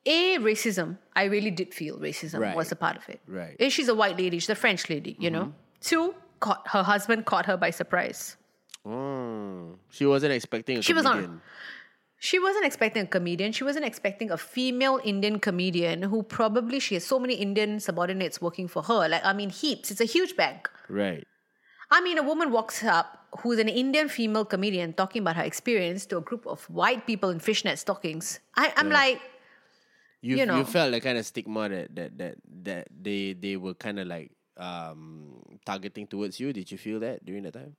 [0.05, 0.97] a racism.
[1.15, 2.55] I really did feel racism Right.
[2.55, 3.19] was a part of it.
[3.27, 3.55] Right.
[3.59, 4.39] A, she's a white lady.
[4.39, 5.17] She's a French lady.
[5.19, 5.53] You know.
[5.81, 8.37] Two, caught her husband caught her by surprise.
[8.85, 9.75] Mm.
[9.89, 11.41] She wasn't expecting a She was on- comedian.
[12.23, 13.51] She wasn't expecting a comedian.
[13.51, 18.39] She wasn't expecting a female Indian comedian who probably she has so many Indian subordinates
[18.39, 19.09] working for her.
[19.09, 19.89] Like, I mean, heaps.
[19.89, 20.69] It's a huge bank.
[20.87, 21.25] Right.
[21.89, 26.05] I mean, a woman walks up who's an Indian female comedian talking about her experience
[26.13, 28.39] to a group of white people in fishnet stockings.
[28.55, 29.19] I, I'm like,
[30.21, 33.73] You You you, felt the kind of stigma that that that that they they were
[33.73, 36.53] kind of like um targeting towards you.
[36.53, 37.75] Did you feel that during that time?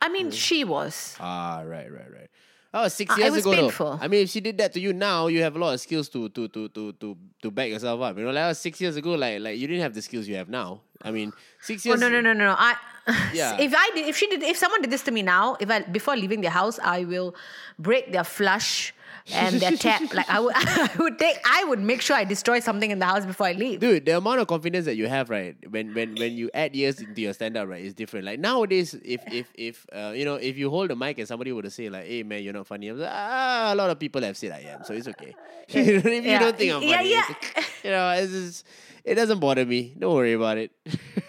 [0.00, 1.16] I mean, she was.
[1.20, 2.30] Ah, right, right, right.
[2.74, 3.70] Oh, six Uh, it years was ago.
[3.70, 3.98] though.
[4.00, 6.08] I mean, if she did that to you now, you have a lot of skills
[6.10, 8.16] to to to to to to back yourself up.
[8.16, 10.48] You know, like six years ago, like like you didn't have the skills you have
[10.48, 10.80] now.
[11.02, 12.00] I mean, six years.
[12.00, 12.54] no no no no no!
[12.58, 12.76] I
[13.34, 13.58] Yeah.
[13.60, 15.80] if I did if she did if someone did this to me now, if I
[15.82, 17.34] before leaving their house, I will
[17.78, 18.94] break their flush
[19.32, 20.12] and their tap.
[20.14, 23.06] Like I would I would take I would make sure I destroy something in the
[23.06, 23.80] house before I leave.
[23.80, 25.56] Dude, the amount of confidence that you have, right?
[25.70, 28.26] When when when you add years into your stand up, right, is different.
[28.26, 31.52] Like nowadays, if if if uh, you know, if you hold the mic and somebody
[31.52, 33.98] were to say like, "Hey man, you're not funny," I'm like, ah, a lot of
[33.98, 35.34] people have said I am, so it's okay.
[35.68, 36.38] if you Yeah.
[36.40, 37.22] don't think I'm funny, yeah.
[37.30, 38.66] it's- you know, it's just,
[39.04, 39.94] it doesn't bother me.
[39.98, 40.70] Don't worry about it.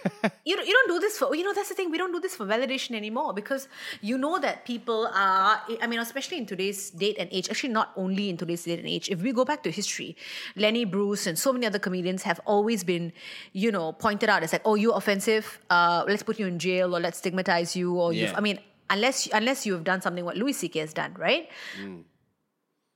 [0.46, 1.92] you don't, you don't do this for you know that's the thing.
[1.92, 3.68] We don't do this for validation anymore because
[4.02, 7.92] you know that people are i mean especially in today's date and age actually not
[7.96, 9.10] only in today's date and age.
[9.10, 10.16] If we go back to history
[10.56, 13.14] lenny bruce and so many other comedians have always been
[13.54, 15.60] you know pointed out as like oh you're offensive.
[15.70, 19.28] Uh, let's put you in jail or let's stigmatize you or you've i mean unless
[19.34, 21.50] unless you have done something what louis ck has done right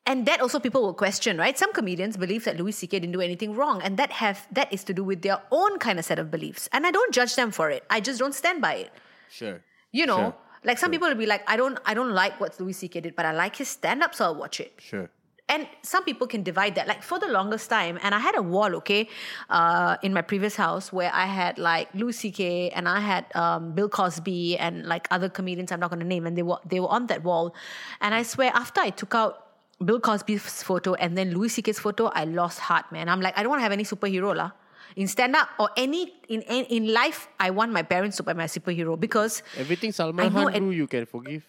[0.08, 1.56] and that also people will question, right?
[1.60, 3.00] Some comedians believe that Louis C.K.
[3.02, 6.00] didn't do anything wrong, and that have that is to do with their own kind
[6.00, 6.70] of set of beliefs.
[6.74, 7.84] And I don't judge them for it.
[7.90, 8.92] I just don't stand by it.
[9.30, 9.62] sure.
[9.92, 10.36] You know, Sure.
[10.64, 13.02] like some people will be like, I don't, I don't like what Louis C.K.
[13.02, 14.74] did, but I like his stand-up, so I'll watch it.
[14.80, 15.10] Sure.
[15.50, 16.88] And some people can divide that.
[16.90, 19.08] Like for the longest time, and I had a wall, okay,
[19.50, 22.70] uh, in my previous house where I had like Louis C.K.
[22.72, 26.28] and I had um, Bill Cosby and like other comedians I'm not going to name,
[26.28, 27.56] and they were they were on that wall.
[28.02, 29.47] And I swear, after I took out
[29.84, 33.10] Bill Cosby's photo and then Louis C.K.'s photo, I lost heart, man.
[33.10, 34.52] I'm like, I don't want to have any superhero lah.
[34.96, 38.34] In stand up or any in, in in life, I want my parents to be
[38.34, 41.46] my superhero because Everything Salman Khan do, you can forgive.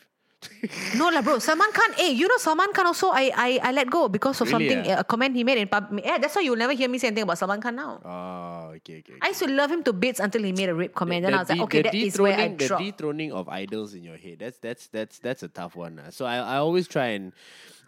[0.95, 1.39] No lah, bro.
[1.39, 3.11] Salman Khan, eh, you know Salman Khan also.
[3.11, 5.01] I I, I let go because of Really, something ah?
[5.01, 5.91] a comment he made in pub.
[5.99, 7.99] Yeah, that's why you'll never hear me say anything about Salman Khan now.
[8.05, 9.19] Oh, okay, okay.
[9.23, 11.23] I used to love him to bits until he made a rape comment.
[11.27, 12.83] then I was like, de- okay, that is where I the dropped.
[12.85, 14.39] dethroning of idols in your head.
[14.39, 15.97] That's that's that's that's a tough one.
[15.99, 16.11] lah.
[16.11, 17.33] So I I always try and,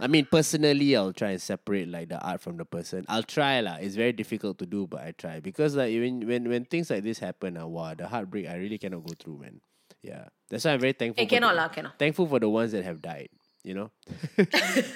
[0.03, 3.07] I mean personally I'll try and separate like the art from the person.
[3.09, 3.79] I'll try lah.
[3.79, 7.05] It's very difficult to do, but I try because like when when when things like
[7.07, 9.61] this happen, uh, wow, the heartbreak I really cannot go through, man.
[10.03, 11.25] Yeah, that's why I'm very thankful.
[11.25, 11.99] For cannot the- lah, cannot.
[11.99, 13.29] Thankful for the ones that have died.
[13.63, 13.91] You know,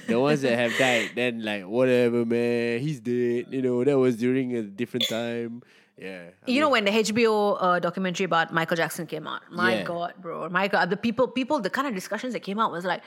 [0.08, 1.10] the ones that have died.
[1.14, 2.80] Then like whatever, man.
[2.80, 3.46] He's dead.
[3.50, 5.62] You know that was during a different time.
[5.98, 6.30] Yeah.
[6.30, 9.74] I you mean- know when the HBO uh, documentary about Michael Jackson came out, my
[9.76, 9.82] Yeah.
[9.84, 12.84] God, bro, my God, the people, people, the kind of discussions that came out was
[12.84, 13.02] like,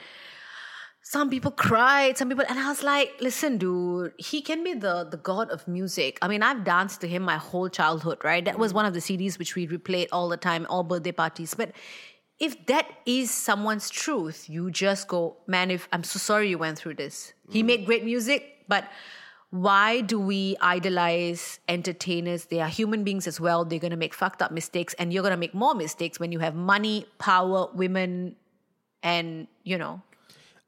[1.10, 5.08] some people cried, some people, and I was like, listen, dude, he can be the
[5.10, 6.18] the god of music.
[6.20, 8.44] I mean, I've danced to him my whole childhood, right?
[8.44, 8.80] That was mm.
[8.80, 11.54] one of the CDs which we replayed all the time, all birthday parties.
[11.54, 11.72] But
[12.38, 16.76] if that is someone's truth, you just go, man, if I'm so sorry you went
[16.78, 17.32] through this.
[17.48, 17.66] He mm.
[17.68, 18.84] made great music, but
[19.48, 22.44] why do we idolize entertainers?
[22.52, 23.64] They are human beings as well.
[23.64, 26.32] They're going to make fucked up mistakes, and you're going to make more mistakes when
[26.32, 28.36] you have money, power, women,
[29.02, 30.02] and you know.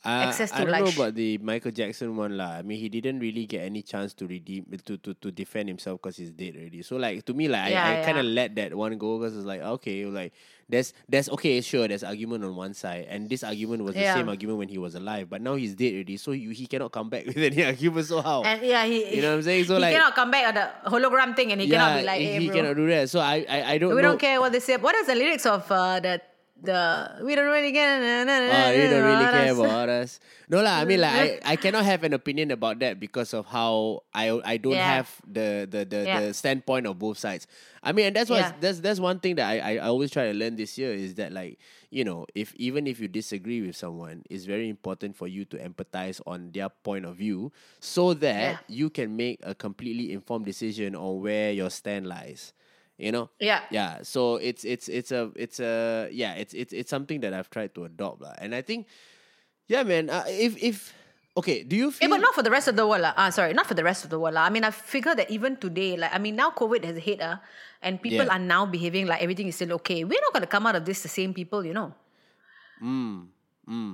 [0.02, 2.52] Uh, access I to, don't like, know about the Michael Jackson one lah.
[2.56, 6.00] I mean, he didn't really get any chance to redeem to to, to defend himself
[6.00, 6.80] because he's dead already.
[6.80, 9.36] So like to me, like Yeah, I, I kind of let that one go because
[9.36, 10.32] it's like okay, like
[10.70, 14.28] there's there's okay, sure, there's argument on one side, and this argument was the same
[14.30, 17.10] argument when he was alive, but now he's dead already, so you, he cannot come
[17.10, 18.06] back with any argument.
[18.06, 18.40] So how?
[18.42, 19.64] And yeah, he You know what I'm saying?
[19.66, 22.20] So, he like- cannot come back on the hologram thing, and he cannot be like,
[22.20, 23.10] he, hey, he bro, cannot do that.
[23.10, 24.14] So I I, I don't we know.
[24.16, 24.76] don't care what they say.
[24.78, 26.22] What is the lyrics of uh, the
[26.62, 28.00] the we don't really care.
[28.48, 30.20] Oh, ah, you don't really care about us.
[30.48, 33.46] No lah, I mean like I, I cannot have an opinion about that because of
[33.46, 35.00] how I I don't Yeah.
[35.00, 36.20] have the the the, Yeah.
[36.20, 37.46] the standpoint of both sides.
[37.82, 38.52] I mean, and that's why Yeah.
[38.60, 41.14] that's that's one thing that I, I I always try to learn this year is
[41.16, 45.28] that like you know if even if you disagree with someone, it's very important for
[45.28, 50.12] you to empathize on their point of view so that you can make a completely
[50.12, 52.52] informed decision on where your stand lies.
[53.00, 53.30] You know.
[53.40, 53.64] Yeah.
[53.72, 54.04] Yeah.
[54.04, 57.72] So it's it's it's a it's a yeah it's it's it's something that I've tried
[57.80, 58.36] to adopt lah.
[58.36, 58.86] And I think
[59.66, 60.10] yeah, man.
[60.12, 60.92] Uh, if if
[61.40, 63.00] okay, do you Yeah, but not for the rest of the world.
[63.00, 63.14] lah.
[63.16, 64.34] Ah, sorry, not for the rest of the world.
[64.36, 64.44] lah.
[64.44, 67.38] I mean, I figure that even today, like, I mean, now COVID has hit, uh,
[67.80, 68.34] and people Yeah.
[68.36, 70.04] are now behaving like everything is still okay.
[70.04, 71.94] We're not going to come out of this the same people, you know.
[72.82, 73.28] Mm,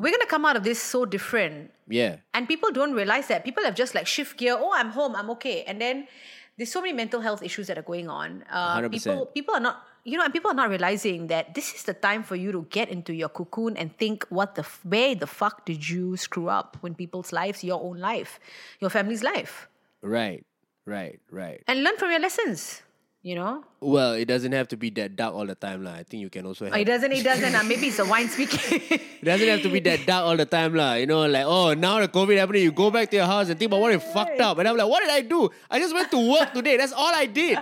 [0.01, 1.71] We're going to come out of this so different.
[1.87, 2.17] yeah.
[2.33, 3.45] And people don't realize that.
[3.45, 4.57] People have just like shift gear.
[4.59, 5.15] Oh, I'm home.
[5.15, 5.65] I'm okay.
[5.69, 6.09] And then
[6.57, 8.45] there's so many mental health issues that are going on.
[8.51, 8.91] Uh, 100%.
[8.93, 9.83] people, people are not.
[10.05, 12.63] you know, and people are not realizing that this is the time for you to
[12.71, 16.49] get into your cocoon and think, what the, f- where the fuck did you screw
[16.49, 18.39] up when people's lives, your own life,
[18.81, 19.69] your family's life,
[20.03, 20.47] Right,
[20.87, 21.63] right, right.
[21.67, 22.83] and learn from your lessons.
[23.27, 25.95] You know, Well, it doesn't have to be that dark all the time, lah.
[25.99, 26.77] I think you can also have.
[26.79, 27.11] it doesn't.
[27.11, 27.57] It doesn't.
[27.59, 28.79] Uh, maybe it's a wine speaking.
[29.19, 30.95] It doesn't have to be that dark all the time, lah.
[30.95, 33.59] You know, like oh, now the COVID happening, you go back to your house and
[33.59, 35.51] think about what you fucked up, and I'm like, what did I do?
[35.69, 36.77] I just went to work today.
[36.79, 37.59] That's all I did.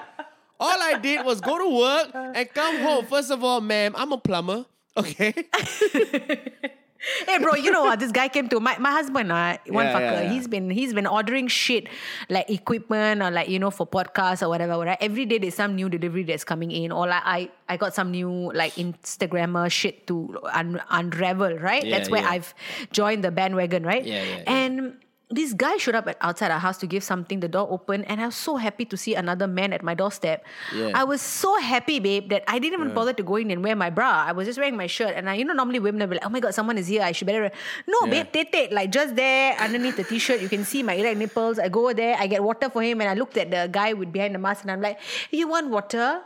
[0.61, 3.07] All I did was go to work and come home.
[3.07, 4.67] First of all, ma'am, I'm a plumber.
[5.01, 5.33] Okay.
[7.27, 7.99] hey, bro, you know what?
[8.01, 9.31] This guy came to my, my husband.
[9.33, 10.01] Uh, one Yeah, fucker.
[10.01, 10.33] yeah, yeah.
[10.33, 11.89] He's been he's been ordering shit
[12.29, 14.79] like equipment or like you know for podcasts or whatever.
[14.79, 14.99] Right?
[15.01, 18.11] Every day there's some new delivery that's coming in, or like I I got some
[18.11, 21.59] new like Instagrammer shit to un- unravel.
[21.59, 21.85] Right?
[21.89, 22.25] That's where.
[22.25, 22.55] I've
[22.93, 23.85] joined the bandwagon.
[23.85, 24.05] Right?
[24.05, 24.43] Yeah, yeah, yeah.
[24.47, 24.97] And
[25.35, 27.41] this guy showed up at outside our house to give something.
[27.41, 30.45] The door opened, and I was so happy to see another man at my doorstep.
[30.75, 30.93] Yeah.
[30.95, 33.75] I was so happy, babe, that I didn't even bother to go in and wear
[33.75, 34.25] my bra.
[34.29, 36.27] I was just wearing my shirt, and I, you know, normally women will be like,
[36.27, 37.03] "Oh my god, someone is here.
[37.03, 37.51] I should better."
[37.87, 38.23] No, Yeah.
[38.23, 41.59] babe, tete, like just there underneath the t-shirt, you can see my erect nipples.
[41.59, 44.13] I go there, I get water for him, and I looked at the guy with
[44.13, 46.23] behind the mask, and I'm like, "You want water?"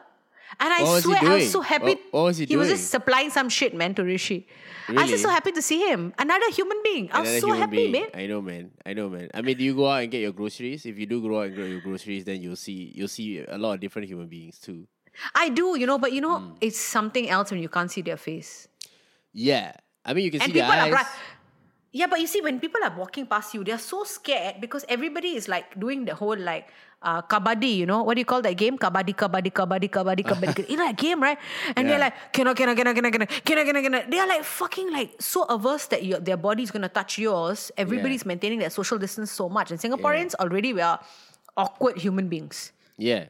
[0.61, 1.85] And I What swear, I was so happy.
[1.95, 2.77] What- what was he was doing?
[2.79, 4.47] just supplying some shit, man, to Rishi.
[4.89, 6.15] I was just so happy to see him.
[6.19, 7.11] Another human being.
[7.13, 7.93] I was Another so happy, being.
[7.93, 8.09] babe.
[8.15, 8.71] I know, man.
[8.87, 9.29] I know, man.
[9.35, 10.87] I mean, do you go out and get your groceries?
[10.87, 13.59] If you do go out and get your groceries, then you'll see you'll see a
[13.59, 14.87] lot of different human beings too.
[15.35, 16.53] I do, you know, but you know, Hmm.
[16.61, 18.69] it's something else when you can't see their face.
[19.33, 19.73] Yeah,
[20.05, 20.91] I mean, you can and see their people are eyes.
[20.91, 21.07] bright.
[21.93, 25.37] Yeah, but you see, when people are walking past you, they're so scared because everybody
[25.37, 26.69] is like doing the whole like
[27.03, 28.77] uh, kabaddi, you know, what do you call that game?
[28.77, 30.69] Kabaddi, kabaddi, kabaddi, kabaddi, kabaddi.
[30.69, 31.39] you know that game, right?
[31.77, 34.11] And they're like, cannot, cannot, cannot, cannot, cannot, cannot, cannot, cannot.
[34.11, 37.71] They are like fucking like so averse that your, their body's gonna touch yours.
[37.77, 41.01] Everybody's maintaining their social distance so much, and Singaporeans already we are
[41.57, 42.73] awkward human beings.
[42.97, 43.27] Yeah.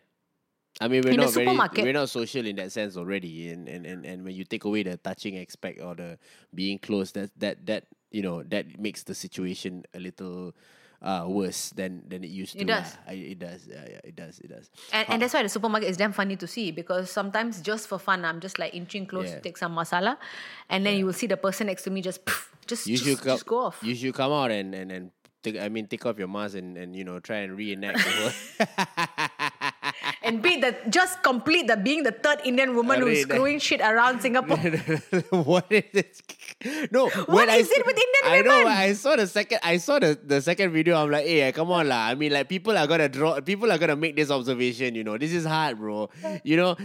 [0.80, 3.84] I mean, we're In not very, we're not social in that sense already, and, and,
[3.84, 6.18] and, and when you take away the touching aspect or the
[6.54, 10.54] being close, that that that you know that makes the situation a little
[11.02, 12.60] uh, worse than than it used to.
[12.60, 12.80] It lah.
[12.80, 12.96] does.
[13.06, 13.66] I, it does.
[13.70, 14.40] Yeah, yeah, it does.
[14.40, 14.70] It does.
[14.92, 17.98] And, and that's why the supermarket is damn funny to see because sometimes just for
[17.98, 19.36] fun, I'm just like inching close Yeah.
[19.36, 20.18] to take some masala,
[20.68, 22.20] and then you will see the person next to me just
[22.66, 23.34] just You just, come.
[23.38, 23.78] just go off.
[23.82, 25.10] You should come out and and and
[25.42, 25.56] take.
[25.58, 28.34] I mean, take off your mask and and you know try and reenact the whole.
[30.28, 34.20] and be the just complete the being the third Indian woman who's screwing shit around
[34.20, 34.56] Singapore.
[35.30, 36.22] what is it?
[36.90, 38.50] No, what is I it with Indian I know.
[38.50, 38.64] women?
[38.66, 39.60] when I saw the second.
[39.62, 40.96] I saw the, the second video.
[40.96, 42.06] I'm like, hey, come on, lah.
[42.06, 43.40] I mean, like people are gonna draw.
[43.40, 44.94] People are gonna make this observation.
[44.94, 46.10] You know, this is hard, bro.
[46.44, 46.76] You know,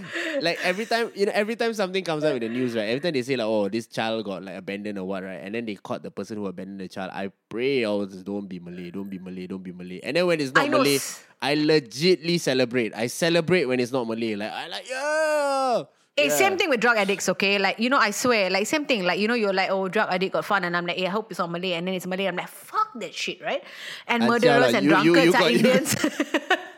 [0.41, 2.89] like every time, you know, every time something comes out in the news, right?
[2.89, 5.41] Every time they say like, oh, this child got like abandoned or what, right?
[5.41, 7.11] And then they caught the person who abandoned the child.
[7.13, 9.99] I pray, oh, just don't be Malay, don't be Malay, don't be Malay.
[10.01, 10.97] And then when it's not I Malay,
[11.41, 12.93] I legitly celebrate.
[12.95, 14.33] I celebrate when it's not Malay.
[14.35, 15.83] Like I like, yeah.
[16.15, 16.35] Eh, hey, Yeah.
[16.37, 17.57] same thing with drug addicts, okay?
[17.57, 19.01] Like, you know, I swear, like, same thing.
[19.03, 20.63] Like, you know, you're like, oh, drug addict got fun.
[20.63, 21.73] And I'm like, hey, I hope it's not Malay.
[21.73, 22.25] And then it's Malay.
[22.27, 23.63] I'm like, fuck that shit, right?
[24.07, 25.95] And Until, murderers like, and you- you- drunkards you are got- Indians.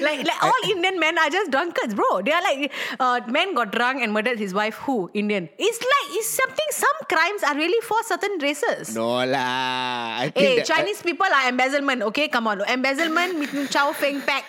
[0.00, 2.22] like, like all Indian men are just drunkards, bro.
[2.22, 4.74] They are like, uh, man got drunk and murdered his wife.
[4.86, 5.10] Who?
[5.14, 5.48] Indian.
[5.58, 8.94] It's like, it's something, some crimes are really for certain races.
[8.94, 10.24] No lah.
[10.24, 12.28] I Hey, that- I- Chinese people are embezzlement, okay?
[12.28, 12.62] Come on.
[12.66, 14.44] Embezzlement meaning Chow Feng Pak.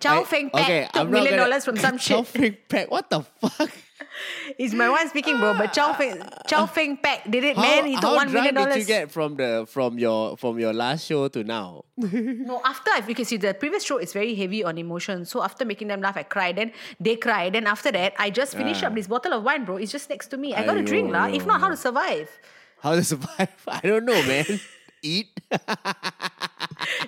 [0.00, 2.26] Chow I- Feng Pak okay, took million gonna- dollars from some Chow shit.
[2.28, 2.90] Feng Pak.
[2.90, 3.70] What the fuck?
[4.58, 5.54] It's my one speaking, bro.
[5.56, 7.86] But Chow Feng Chow Feng Pak did it, How, man.
[7.86, 8.88] He took how one million drunk did dollars.
[8.88, 11.84] you get from the from your from your last show to now?
[12.50, 15.24] No, after I because see the previous show is very heavy on emotion.
[15.24, 16.56] So after making them laugh, I cried.
[16.56, 17.54] Then they cried.
[17.54, 18.88] Then after that, I just finished Ah.
[18.88, 19.76] up this bottle of wine, bro.
[19.76, 20.54] It's just next to me.
[20.54, 21.28] I got to drink, lah.
[21.28, 22.28] If not, how to survive?
[22.82, 23.52] How to survive?
[23.68, 24.46] I don't know, man.
[25.02, 25.32] Eat.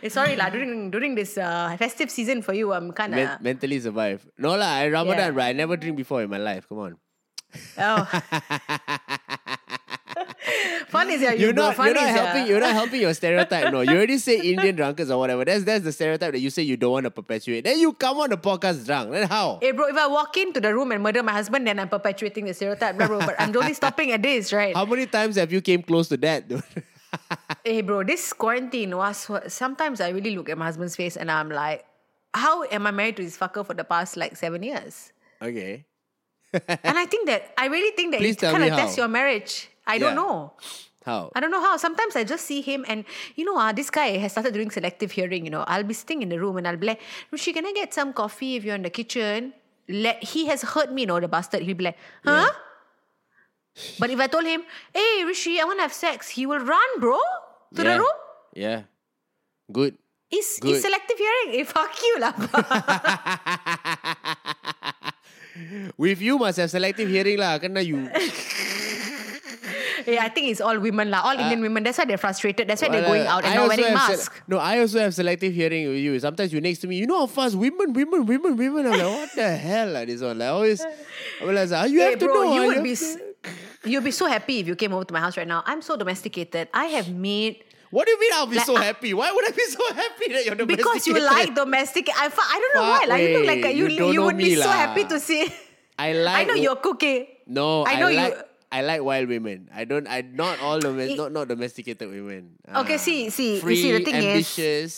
[0.02, 0.48] Eh, sorry, lah.
[0.48, 4.24] During during this uh, festive season for you, I'm kind Men- of mentally survive.
[4.38, 4.80] No lah.
[4.80, 5.38] I Ramadan, Yeah.
[5.40, 5.52] right?
[5.52, 6.68] I never drink before in my life.
[6.68, 6.92] Come on.
[7.78, 8.04] Oh.
[10.88, 11.76] Fun is yeah, you You're not.
[11.76, 12.46] You're not helping.
[12.46, 13.72] You're not helping your stereotype.
[13.72, 15.44] No, you already say Indian drunkards or whatever.
[15.44, 17.64] That's that's the stereotype that you say you don't want to perpetuate.
[17.64, 19.10] Then you come on the podcast drunk.
[19.10, 19.58] Then how?
[19.62, 22.44] Hey bro, if I walk into the room and murder my husband, then I'm perpetuating
[22.44, 23.20] the stereotype, bro.
[23.20, 24.76] But I'm only stopping at this, right?
[24.76, 26.48] How many times have you came close to that?
[26.48, 26.62] dude?
[27.64, 31.30] Hey eh, bro, this quarantine was sometimes I really look at my husband's face and
[31.30, 31.84] I'm like,
[32.34, 35.12] how am I married to this fucker for the past like seven years?
[35.40, 35.84] okay.
[36.52, 39.68] And I think that I really think that Please it kind of tests your marriage.
[39.86, 40.52] I don't know.
[41.04, 41.32] How?
[41.34, 41.76] I don't know how.
[41.76, 45.10] Sometimes I just see him and you know, uh, this guy has started doing selective
[45.10, 45.44] hearing.
[45.44, 47.72] You know, I'll be sitting in the room and I'll be like, Rishi, can I
[47.72, 49.52] get some coffee if you're in the kitchen?
[49.88, 51.62] Let he has heard me, you know, the bastard.
[51.62, 52.50] He'll be like, huh?
[53.98, 54.62] But if I told him,
[54.94, 57.18] hey Rishi, I want to have sex, he will run, bro,
[57.74, 57.92] to yeah.
[57.92, 58.16] the room.
[58.54, 58.82] Yeah.
[59.72, 59.96] Good.
[60.30, 60.76] Is Good.
[60.76, 61.60] is selective hearing?
[61.60, 62.32] Eh, fuck you lah.
[65.96, 67.58] With you must have selective hearing lah.
[67.58, 68.08] Kena you.
[70.04, 71.20] Eh, I think it's all women lah.
[71.22, 71.84] All Indian women.
[71.84, 72.66] That's why they're frustrated.
[72.66, 74.34] That's why they're going out and I not wearing have masks.
[74.48, 76.18] no, I also have selective hearing with you.
[76.18, 78.86] Sometimes you next to me, you know how fast women, women, women, women.
[78.90, 79.90] I'm like, what the hell?
[79.94, 80.38] Like this one.
[80.38, 82.52] Like always, I was like, you have Hey, to bro, know.
[82.54, 83.16] you ah, would have be to- s-
[83.84, 85.62] you'd be so happy if you came over to my house right now.
[85.66, 86.66] I'm so domesticated.
[86.74, 89.12] I have made What do you mean I'll be Like, so happy?
[89.12, 90.80] Why would I be so happy that you're domesticated?
[90.80, 92.08] because you like domestic.
[92.08, 93.04] I, I don't know why.
[93.04, 93.86] Like you look like a, you.
[93.88, 95.52] you You, would be me so happy to see.
[95.98, 96.40] I like.
[96.40, 97.26] I know you're cooking.
[97.46, 99.68] No, I know you- like, I like wild women.
[99.68, 100.08] I don't.
[100.08, 102.56] I not all domes- It- not not domesticated women.
[102.64, 102.80] Ah.
[102.80, 103.04] Okay, Ah.
[103.04, 104.94] see, see, you free, see, the thing is- ambitious.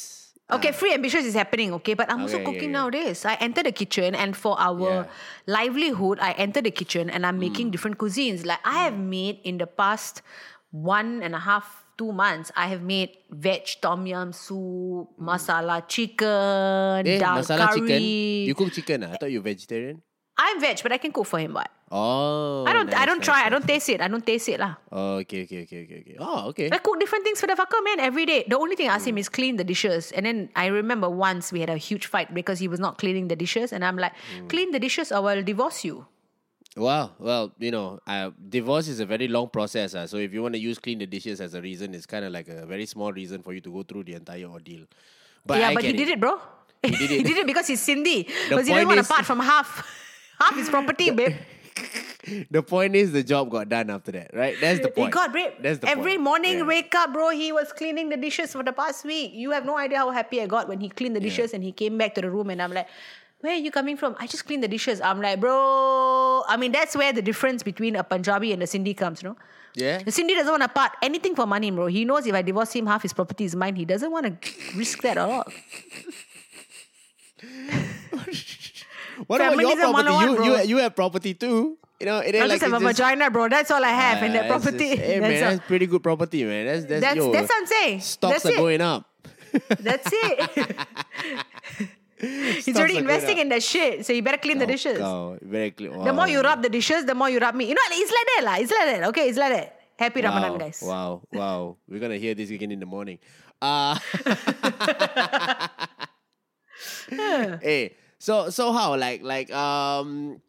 [0.46, 0.78] Okay, ah.
[0.78, 2.78] free ambitious is happening, okay, but I'm also cooking yeah, yeah.
[2.78, 3.24] nowadays.
[3.24, 5.04] I enter the kitchen and for our Yeah.
[5.48, 7.72] livelihood, I enter the kitchen and I'm making mm.
[7.74, 8.46] different cuisines.
[8.46, 9.09] Like I have mm.
[9.09, 10.22] made in the past
[10.70, 17.07] one and a half, two months, I have made veg tom yum soup, masala chicken,
[17.07, 17.80] Eh, dal masala curry.
[17.80, 18.02] chicken.
[18.48, 19.04] You cook chicken?
[19.04, 19.12] ah?
[19.12, 20.02] I thought you vegetarian.
[20.37, 21.54] I'm veg, but I can cook for him.
[21.54, 21.70] What?
[21.92, 22.92] Oh, I don't.
[22.92, 23.46] I don't nice, try.
[23.46, 24.00] I don't taste it.
[24.00, 24.74] I don't taste it lah.
[24.90, 26.16] Oh, okay, okay, okay, okay, okay.
[26.18, 26.68] Oh, okay.
[26.72, 28.42] I cook different things for the fucker, man, every day.
[28.48, 30.11] The only thing I ask him is clean the dishes.
[30.11, 33.28] And then I remember once we had a huge fight because he was not cleaning
[33.28, 33.72] the dishes.
[33.72, 34.11] And I'm like,
[34.48, 36.07] clean the dishes or I'll divorce you.
[36.77, 37.13] Wow.
[37.19, 39.95] Well, you know, uh, divorce is a very long process.
[39.95, 42.25] Uh, so if you want to use clean the dishes as a reason, it's kind
[42.25, 44.85] of like a very small reason for you to go through the entire ordeal.
[45.47, 46.41] But yeah, I but he get did it, bro.
[46.83, 47.27] He did it.
[47.27, 48.27] did it because he's Sindhi.
[48.49, 49.87] Because he didn't want to part from half,
[50.41, 51.37] half his property, babe.
[52.51, 54.57] The point is the job got done after that, right?
[54.59, 55.09] That's the point.
[55.09, 55.53] He got babe.
[55.61, 56.23] That's the Every point.
[56.23, 56.65] morning, Yeah.
[56.65, 57.29] wake up, bro.
[57.31, 59.33] He was cleaning the dishes for the past week.
[59.35, 61.71] You have no idea how happy I got when he cleaned the dishes and he
[61.73, 62.87] came back to the room and I'm like,
[63.44, 64.16] where are you coming from?
[64.18, 65.00] I just cleaned the dishes.
[65.00, 66.42] I'm like, bro.
[66.48, 69.37] I mean, that's where the difference between a Punjabi and a Sindhi comes, no?
[69.74, 69.98] Yeah.
[69.98, 71.87] The Sindhi doesn't want to part anything for money, bro.
[71.87, 73.76] He knows if I divorce him, half his property is mine.
[73.76, 75.44] He doesn't want to risk that at all.
[79.28, 80.12] What about your property?
[80.12, 81.78] You, you, you have property too.
[82.00, 83.48] You know, it ain't I like just have a it's vagina, bro.
[83.48, 84.88] That's all I have, and Ah, that property.
[84.90, 85.50] just- hey, man, that's, all.
[85.50, 86.66] that's pretty good property, man.
[86.66, 88.00] That's that's, That's- yo, that's what I'm saying.
[88.00, 88.57] Stocks That's are it.
[88.57, 89.09] going up.
[89.80, 90.68] That's it.
[92.65, 94.99] He's already investing in that shit, so you better clean the dishes.
[95.43, 95.93] Very clear.
[95.93, 97.69] The more you rub the dishes, the more you rub me.
[97.69, 98.57] You know, it's like that, lah.
[98.61, 99.09] It's like that.
[99.11, 99.81] Okay, it's like that.
[99.97, 100.83] Happy wow, Ramadan, guys.
[100.83, 101.77] Wow, wow.
[101.87, 103.19] We're gonna hear this again in the morning.
[103.63, 103.95] Uh
[107.63, 110.41] hey, so so how like like um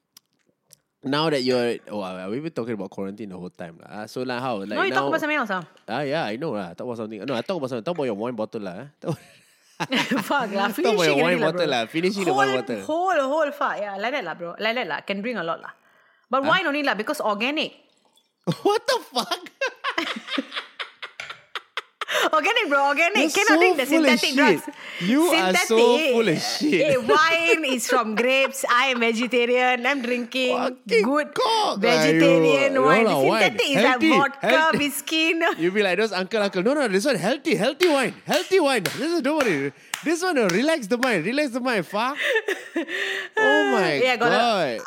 [1.06, 4.04] now that you're oh uh, we've been talking about quarantine the whole time lah.
[4.04, 5.62] Uh, so like how like no, you now, talk about something else, huh?
[5.88, 6.74] Ah yeah, I know lah.
[6.74, 7.22] Talk about something.
[7.22, 7.86] No, I talk about something.
[7.86, 8.90] Talk about your wine bottle lah.
[10.24, 10.72] fuck lah.
[10.72, 11.82] Talk about your Finishing wine already lah, bottle lah.
[11.92, 12.82] Finishing the whole, wine bottle.
[12.88, 13.76] Whole, whole fuck.
[13.76, 14.56] Yeah, like that lah, bro.
[14.56, 15.00] Like that lah.
[15.04, 15.76] Can bring a lot lah.
[16.32, 17.76] But wine only lah because organic.
[18.64, 19.42] what the fuck?
[22.34, 22.88] Organic, bro.
[22.88, 23.17] Organic.
[23.17, 24.63] You're Cannot so drink the synthetic drugs.
[25.01, 26.12] You are so Synthetic.
[26.13, 27.04] full of shit.
[27.08, 28.63] Wine is from grapes.
[28.69, 29.86] I am vegetarian.
[29.86, 33.04] I'm drinking Fucking good cock, vegetarian wine.
[33.04, 33.41] No lah, wine.
[33.43, 34.78] Synthetic is Healthy, like vodka, healthy.
[34.78, 35.34] whiskey.
[35.34, 35.51] No.
[35.51, 36.63] You be like those uncle, uncle.
[36.63, 38.84] No, no, this one healthy, healthy wine, healthy wine.
[38.84, 39.73] This is don't worry.
[40.04, 41.86] This one relax the mind, relax the mind.
[41.88, 42.17] Fuck.
[43.38, 44.80] Oh my Yeah, god.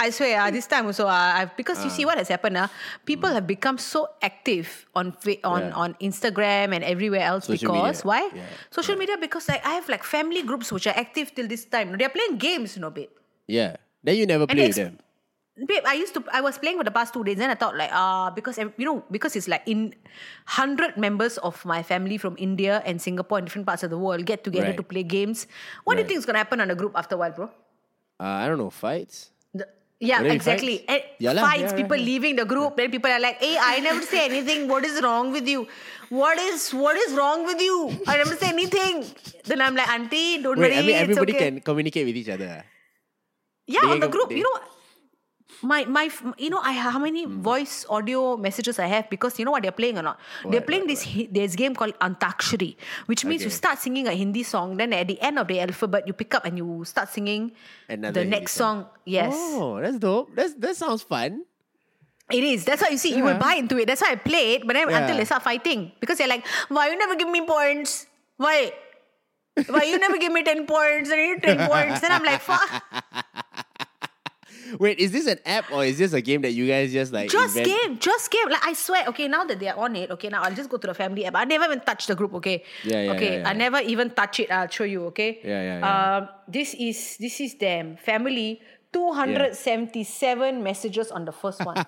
[0.00, 1.12] I swear, uh, this time also, uh,
[1.44, 1.96] I've, because you Ah.
[2.00, 2.68] see what has happened, uh,
[3.04, 5.12] people have become so active on
[5.44, 5.82] on Yeah.
[5.82, 8.08] on Instagram and everywhere else Social because media.
[8.08, 8.22] why?
[8.32, 8.48] Yeah.
[8.72, 11.92] Social media because like I have like family groups which are active till this time.
[12.00, 13.12] They're playing games, you know, babe.
[13.44, 13.76] Yeah.
[14.02, 14.96] Then you never And play with them.
[15.60, 16.24] Babe, I used to.
[16.32, 18.86] I was playing for the past two days, and I thought like, ah, because you
[18.88, 19.92] know, because it's like in
[20.48, 24.24] hundred members of my family from India and Singapore and different parts of the world
[24.24, 24.80] get together Right.
[24.80, 25.44] to play games.
[25.84, 27.50] What do you think is gonna happen on the group after a while, bro?
[28.16, 29.36] Uh, I don't know fights.
[30.00, 30.76] Yeah, Will there be exactly.
[30.88, 31.06] fights?
[31.18, 32.76] Yeah fights, yeah, people right, leaving the group.
[32.76, 34.66] Then people are like, "Hey, I never say anything.
[34.68, 35.66] What is wrong with you?
[36.20, 37.76] What is what is wrong with you?
[38.06, 39.04] I never say anything."
[39.50, 40.78] Then I'm like, "Auntie, don't Wait, worry.
[40.78, 42.48] I mean everybody okay." can communicate with each other.
[42.58, 42.62] ah?
[43.66, 44.30] Yeah, They on the group.
[44.30, 44.56] they- You know,
[45.62, 47.40] my my you know I how many Hmm.
[47.44, 50.18] voice audio messages I have because you know what they're playing or not?
[50.48, 54.42] they're playing this hi- this game called Antakshari, which means you start singing a Hindi
[54.42, 57.52] song, then at the end of the alphabet you pick up and you start singing
[57.88, 58.84] Another the Hindi next song.
[58.84, 59.02] song.
[59.04, 59.34] Yes.
[59.36, 60.32] Oh, that's dope.
[60.34, 61.44] That's that sounds fun.
[62.30, 62.64] It is.
[62.64, 63.86] That's why you see, you will buy into it.
[63.90, 65.16] That's why I play it, but then until Yeah.
[65.18, 65.90] they start fighting.
[65.98, 68.06] Because they're like, why you never give me points?
[68.38, 68.70] Why?
[69.66, 71.10] Why you never give me 10 points?
[71.10, 71.98] I need 10 points.
[72.00, 72.70] Then I'm like, fuck.
[74.78, 77.30] Wait, is this an app or is this a game that you guys just like
[77.30, 77.80] Just invent?
[77.80, 78.48] game, just game.
[78.48, 80.86] Like I swear, okay, now that they're on it, okay, now I'll just go to
[80.86, 81.34] the family app.
[81.36, 82.62] I never even touch the group, okay?
[82.84, 83.48] Yeah, yeah, Okay, yeah, yeah.
[83.48, 84.50] I never even touch it.
[84.50, 85.40] I'll show you, okay?
[85.42, 86.16] Yeah, yeah, yeah.
[86.16, 87.96] Um, this is this is them.
[87.96, 88.60] Family,
[88.92, 91.76] 277 messages on the first one.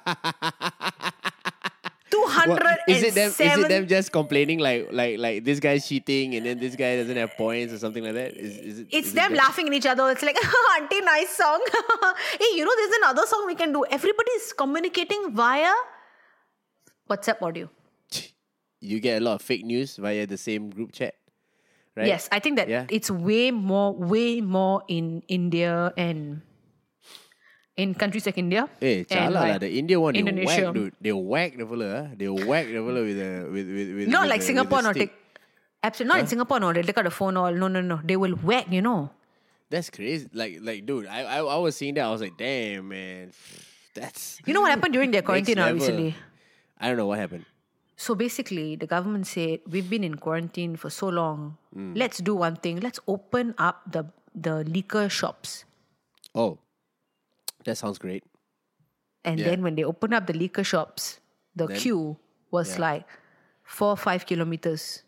[2.20, 3.30] What, 277 is it them?
[3.58, 6.96] Is it them just complaining like like like this guy's cheating and then this guy
[6.96, 8.36] doesn't have points or something like that?
[8.36, 8.86] Is, is it?
[8.90, 10.10] It's is it them laughing at each other.
[10.10, 10.36] It's like,
[10.78, 11.60] Auntie, nice song.
[12.38, 13.84] hey, you know, there's another song we can do.
[13.90, 15.72] Everybody's communicating via
[17.10, 17.68] WhatsApp audio.
[18.80, 21.14] You get a lot of fake news via the same group chat,
[21.96, 22.06] right?
[22.06, 22.86] Yes, I think that Yeah.
[22.90, 26.42] it's way more, way more in India and
[27.76, 28.68] in countries like India.
[28.80, 29.40] Hey, and chala lah.
[29.56, 30.64] like The India one, they Indonesia.
[30.68, 30.94] whack, dude.
[31.00, 31.88] They whack the fella.
[31.88, 32.06] ah.
[32.16, 34.08] They whack the fella with the with with with.
[34.08, 35.10] Not with like the, Singapore, with not stick.
[35.10, 35.18] take.
[35.82, 36.72] Absolutely, not in Singapore, no.
[36.72, 37.52] They look at the phone, all.
[37.52, 38.00] No, no, no.
[38.04, 39.10] They will whack, you know.
[39.70, 40.28] That's crazy.
[40.32, 42.04] Like like, dude, I I, I was seeing that.
[42.04, 43.32] I was like, damn, man,
[43.96, 44.38] that's.
[44.44, 46.14] You know what happened during their quarantine now recently?
[46.78, 47.46] I don't know what happened.
[47.96, 51.56] So basically, the government said we've been in quarantine for so long.
[51.70, 51.96] Mm.
[51.96, 52.80] Let's do one thing.
[52.80, 55.64] Let's open up the the liquor shops.
[56.34, 56.58] Oh,
[57.64, 58.24] that sounds great.
[59.24, 59.50] And Yeah.
[59.54, 61.20] then when they opened up the liquor shops,
[61.54, 62.16] the Then- queue
[62.50, 62.80] was Yeah.
[62.80, 63.02] like
[63.62, 65.02] four five kilometers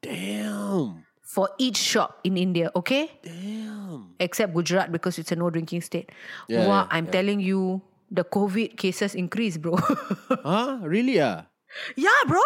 [0.00, 2.70] Damn, for each shop in India.
[2.76, 4.14] Okay, damn.
[4.20, 6.10] except Gujarat because it's a no drinking state.
[6.48, 7.10] Yeah, wow, yeah, I'm yeah.
[7.16, 9.74] telling you, the COVID cases increase, bro.
[10.46, 10.78] Huh?
[10.86, 11.18] Really?
[11.20, 11.50] Ah.
[11.98, 12.40] yeah, bro.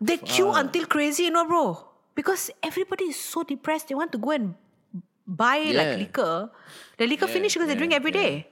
[0.00, 1.78] They queue until crazy, you know, bro.
[2.14, 3.88] Because everybody is so depressed.
[3.88, 4.54] They want to go and
[5.24, 5.76] buy Yeah.
[5.80, 6.50] like liquor.
[6.98, 8.48] The liquor finish because they drink every day.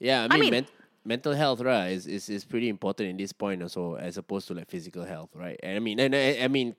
[0.00, 0.66] Yeah, I I mean, mean- men-
[1.04, 4.54] mental health, right, is, is is pretty important in this point also, as opposed to
[4.54, 5.58] like physical health, right?
[5.62, 6.76] And I mean, and I, I mean,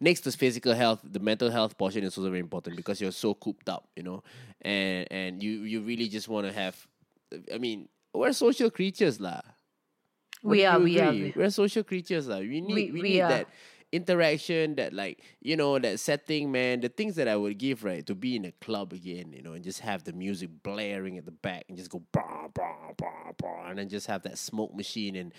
[0.00, 3.34] next to physical health, the mental health portion is also very important because you're so
[3.34, 4.22] cooped up, you know,
[4.62, 6.76] and and you you really just want to have,
[7.52, 9.40] I mean, we're social creatures, lah.
[10.42, 11.12] We are, we are.
[11.36, 12.38] We're social creatures, lah.
[12.40, 13.28] We need We- we, we need are.
[13.28, 13.46] that
[13.92, 16.80] interaction, that like you know that setting, man.
[16.80, 19.52] The things that I would give, right, to be in a club again, you know,
[19.52, 23.32] and just have the music blaring at the back and just go bah, bah, bah,
[23.38, 25.32] bah, and then just have that smoke machine and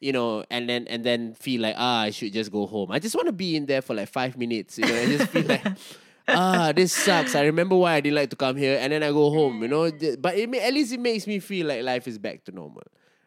[0.00, 2.90] you know, and then and then feel like ah, I should just go home.
[2.92, 5.30] I just want to be in there for like five minutes, you know, and just
[5.30, 5.66] feel like.
[6.30, 7.34] Ah, this sucks.
[7.34, 9.62] I remember why I didn't like to come here, and then I go home.
[9.62, 12.52] You know, but it, at least it makes me feel like life is back to
[12.52, 12.82] normal,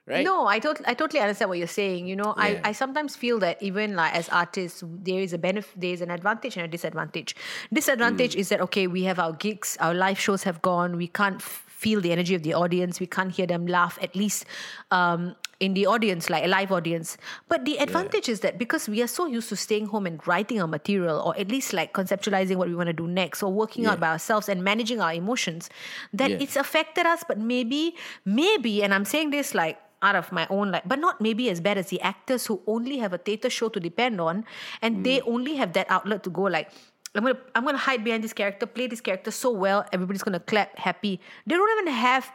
[0.08, 0.26] right?
[0.26, 2.08] No, I totally, I totally understand what you're saying.
[2.08, 2.44] You know, Yeah.
[2.64, 6.02] I, I sometimes feel that even like as artists, there is a benefit, there is
[6.02, 7.36] an advantage and a disadvantage.
[7.72, 8.40] Disadvantage Mm.
[8.40, 11.64] is that okay, we have our gigs, our live shows have gone, we can't f-
[11.68, 13.98] feel the energy of the audience, we can't hear them laugh.
[14.02, 14.46] At least
[14.92, 17.18] um, in the audience, like a live audience.
[17.48, 20.62] But the advantage is that because we are so used to staying home and writing
[20.62, 23.86] our material, or at least like conceptualizing what we want to do next, or working
[23.88, 25.70] out by ourselves and managing our emotions,
[26.14, 26.38] that Yeah.
[26.42, 27.24] it's affected us.
[27.28, 27.96] But maybe,
[28.26, 31.62] maybe, and I'm saying this like out of my own like but not maybe as
[31.62, 34.44] bad as the actors who only have a theater show to depend on
[34.82, 35.30] and they hmm.
[35.30, 36.72] only have that outlet to go like
[37.14, 40.40] I'm gonna I'm gonna hide behind this character, play this character so well, everybody's gonna
[40.40, 41.20] clap happy.
[41.46, 42.32] They don't even have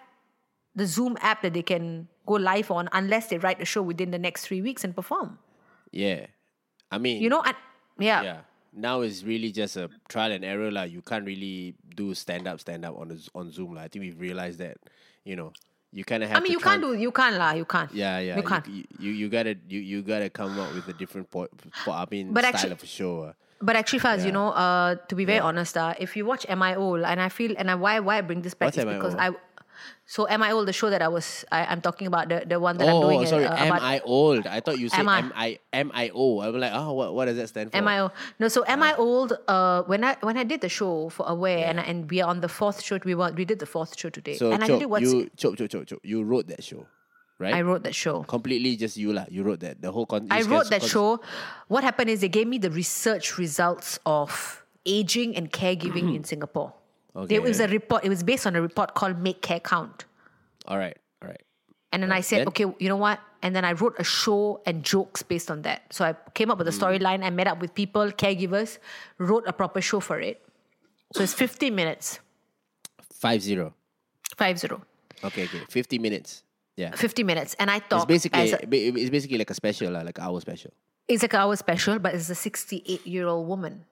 [0.74, 4.10] the Zoom app that they can go live on unless they write the show within
[4.10, 5.38] the next three weeks and perform.
[5.92, 6.26] Yeah,
[6.90, 7.56] I mean, You know, and
[7.98, 8.22] yeah.
[8.22, 8.40] yeah.
[8.74, 10.82] Now it's really just a trial and error, lah.
[10.82, 13.82] You can't really do stand up, stand up on the, on Zoom, lah.
[13.82, 14.76] I think we've realized that.
[15.24, 15.52] You know,
[15.96, 16.38] you kind of have.
[16.38, 17.90] I mean you can't do you can't lah, you can't.
[17.92, 18.36] Yeah, yeah.
[18.36, 18.66] You can't.
[18.68, 21.50] You, you, you gotta you, you gotta come up with a different point.
[21.88, 23.32] I mean, But style actu- of a show.
[23.62, 27.02] But actually, Faz, you know, uh, to be very honest, uh, if you watch MIO,
[27.02, 29.30] and I feel, and I, why why I bring this back What's is because I,
[30.04, 30.66] so am I old?
[30.68, 33.02] the show that I was, I, I'm talking about, the, the one that I'm Oh,
[33.02, 33.44] doing, oh, sorry.
[33.46, 34.46] uh, Am I old?
[34.46, 36.40] I thought you said Am I- M I M I O.
[36.40, 36.54] I'm I old?
[36.54, 37.76] I'm like, oh, what, what does that stand for?
[37.76, 38.10] Am MIO.
[38.38, 39.32] No, so am I old?
[39.48, 42.40] Uh, when I when I did the show for Aware, and and we are on
[42.40, 42.98] the fourth show.
[43.04, 45.10] We were, we did the fourth show today, So, and I did it once.
[45.12, 46.86] you, Chop, Chop, Chop, Chop, you wrote that show,
[47.38, 47.54] right?
[47.54, 48.22] I wrote that show.
[48.24, 49.26] Completely just you, lah.
[49.28, 49.82] You wrote that.
[49.82, 51.20] The whole con- I wrote that con- show.
[51.68, 56.72] What happened is they gave me the research results of aging and caregiving in Singapore.
[57.24, 58.04] There was a report.
[58.04, 60.04] It was based on a report called "Make Care Count."
[60.66, 61.40] All right, all right.
[61.92, 62.48] And then I said, then?
[62.48, 63.20] okay, you know what?
[63.42, 65.82] And then I wrote a show and jokes based on that.
[65.90, 66.82] So I came up with a Hmm.
[66.82, 67.24] storyline.
[67.24, 68.78] I met up with people, caregivers,
[69.18, 70.42] wrote a proper show for it.
[71.14, 72.18] So it's 50 minutes,
[73.14, 73.72] Five zero.
[74.36, 74.82] 5 0.
[75.24, 75.60] Okay, okay.
[75.70, 76.42] Fifty minutes.
[76.76, 76.90] Yeah.
[76.94, 77.54] 50 minutes.
[77.58, 80.72] And I It's thought basically a, it's basically like a special, like an hour special.
[81.08, 83.84] it's like an hour special, but it's a 68 year old woman.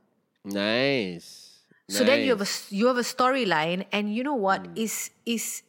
[0.45, 1.44] Nice.
[1.89, 4.73] So then you have a you have a storyline, and you know what Hmm.
[4.77, 5.63] is is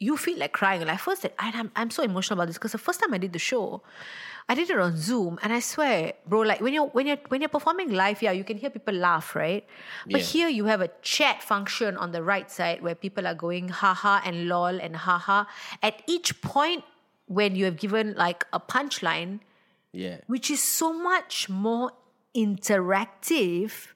[0.00, 0.84] you feel like crying.
[0.86, 3.32] Like first, and I'm I'm so emotional about this because the first time I did
[3.32, 3.82] the show,
[4.48, 7.40] I did it on Zoom, and I swear, bro, like when you're when you're when
[7.40, 9.64] you're performing live, yeah, you can hear people laugh, right?
[10.10, 10.26] But Yeah.
[10.26, 14.20] here you have a chat function on the right side where people are going haha
[14.24, 15.44] and lol and haha.
[15.82, 16.82] At each point
[17.26, 19.38] when you have given like a punchline,
[19.92, 20.18] yeah.
[20.26, 21.92] which is so much more
[22.34, 23.88] interactive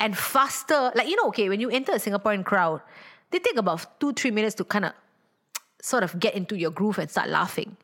[0.00, 0.90] and faster.
[0.94, 2.80] Like, you know, okay, when you enter a Singaporean crowd,
[3.30, 4.92] they take about two, three minutes to kind of
[5.82, 7.76] sort of get into your groove and start laughing.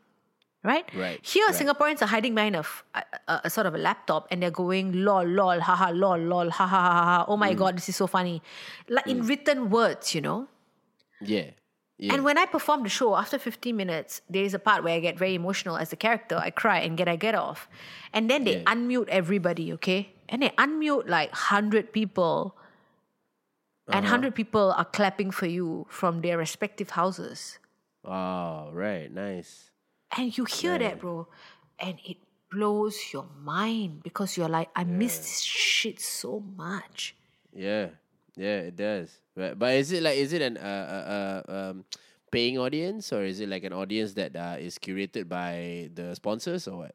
[0.65, 0.85] Right?
[0.97, 1.55] Right, Here, right.
[1.55, 4.51] Singaporeans are hiding behind a, f- a- a- a sort of a laptop and they're
[4.51, 7.25] going, lol, lol, haha, lol, lol, ha ha ha ha.
[7.29, 7.59] Oh my Mm.
[7.59, 8.43] God, this is so funny.
[8.89, 10.49] Like in written words, you know?
[11.21, 11.51] Yeah.
[11.99, 12.15] Yeah.
[12.15, 14.99] And when I perform the show, after 15 minutes, there is a part where I
[14.99, 16.37] get very emotional as a character.
[16.37, 17.69] I cry and get I get off.
[18.13, 18.65] And then they Yeah.
[18.65, 20.13] unmute everybody, okay?
[20.29, 22.57] And they unmute like 100 people.
[23.89, 24.19] And Uh-huh.
[24.19, 27.59] 100 people are clapping for you from their respective houses.
[28.05, 29.11] oh, right.
[29.11, 29.71] Nice.
[30.17, 31.27] And you hear that, bro.
[31.79, 32.19] And it
[32.51, 37.15] blows your mind because you're like, I miss this shit so much.
[37.53, 37.89] Yeah.
[38.37, 39.19] Yeah, it does.
[39.35, 41.11] But, but is it like is it an uh, uh,
[41.51, 41.85] uh um
[42.31, 46.69] paying audience or is it like an audience that uh, is curated by the sponsors
[46.69, 46.95] or what?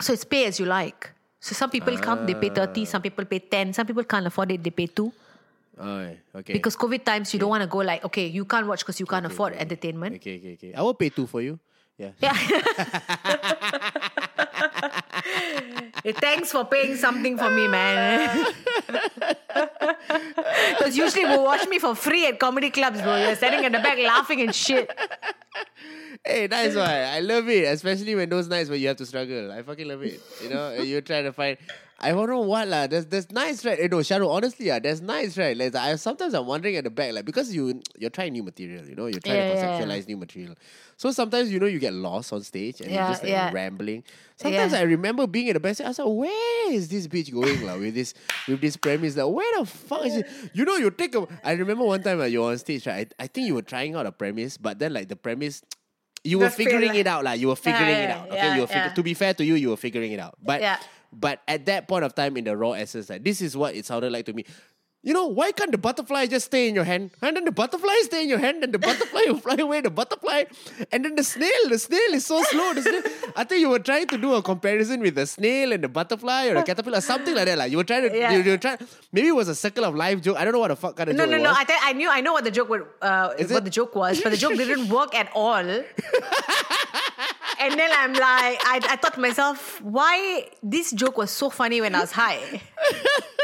[0.00, 1.12] So it's pay as you like.
[1.40, 2.84] So some people come, they pay 30, ah.
[2.84, 5.12] some people pay 10, some people can't afford it, they pay 2.
[5.80, 6.52] Oh, okay.
[6.52, 9.06] Because COVID times, you don't want to go like, okay, you can't watch because you
[9.06, 10.16] can't afford entertainment.
[10.16, 10.74] okay, okay, okay.
[10.74, 11.58] I will pay two for you.
[11.96, 12.10] Yeah.
[12.20, 12.34] Yeah.
[16.04, 18.46] Hey, Thanks for paying something for me, man.
[20.78, 23.16] Because usually will watch me for free at comedy clubs, bro.
[23.16, 24.88] You're standing in the back laughing and shit.
[26.24, 26.84] Hey, nice one.
[26.84, 29.50] I love it, especially when those nights where you have to struggle.
[29.50, 30.20] I fucking love it.
[30.42, 31.56] You know, you're trying to find.
[32.00, 32.86] I don't know what lah.
[32.86, 33.78] That's that's nice, right?
[33.78, 34.28] You know, Sharul.
[34.30, 35.56] Honestly, yeah, that's nice, right?
[35.56, 38.84] Like, I sometimes I'm wondering at the back, like because you you're trying new material.
[38.86, 39.84] You know, you're trying Yeah, to yeah, yeah.
[39.84, 40.54] conceptualize new material.
[40.96, 43.50] So sometimes you know you get lost on stage and Yeah, you're just like yeah.
[43.52, 44.04] rambling.
[44.36, 44.78] Sometimes Yeah.
[44.78, 45.86] I remember being in the backstage.
[45.86, 47.76] I was like, where is this bitch going, lah?
[47.78, 48.14] With this
[48.46, 50.26] with this premise, like where the fuck is it?
[50.52, 51.26] You know, you take a.
[51.42, 53.12] I remember one time uh, you're on stage, right?
[53.18, 55.62] I, I think you were trying out a premise, but then like the premise.
[56.24, 56.98] You were figuring lah.
[56.98, 58.26] it out, like you were figuring it yeah, out.
[58.26, 58.92] Okay, yeah, you were fig- yeah.
[58.94, 60.34] to be fair to you, you were figuring it out.
[60.42, 60.60] But
[61.12, 63.86] but at that point of time in the raw essence, like this is what it
[63.86, 64.44] sounded like to me.
[65.00, 67.12] You know, why can't the butterfly just stay in your hand?
[67.22, 69.90] And then the butterfly stay in your hand, and the butterfly will fly away, the
[69.90, 70.44] butterfly.
[70.90, 72.74] And then the snail, the snail is so slow.
[72.74, 73.02] The snail,
[73.36, 76.46] I think you were trying to do a comparison with the snail and the butterfly
[76.48, 77.56] or the caterpillar, something like that.
[77.58, 78.32] Like you were trying to, Yeah.
[78.32, 78.78] you, you were trying,
[79.12, 80.36] maybe it was a circle of life joke.
[80.36, 81.50] I don't know what the fuck kind of No, joke no, no.
[81.50, 81.58] was.
[81.60, 83.64] I, tell, I knew, I know what the joke would, uh, Is what it?
[83.64, 85.54] the joke was, but the joke didn't work at all.
[85.58, 85.84] and
[87.60, 91.94] then I'm like, I, I thought to myself, why this joke was so funny when
[91.94, 92.62] I was high.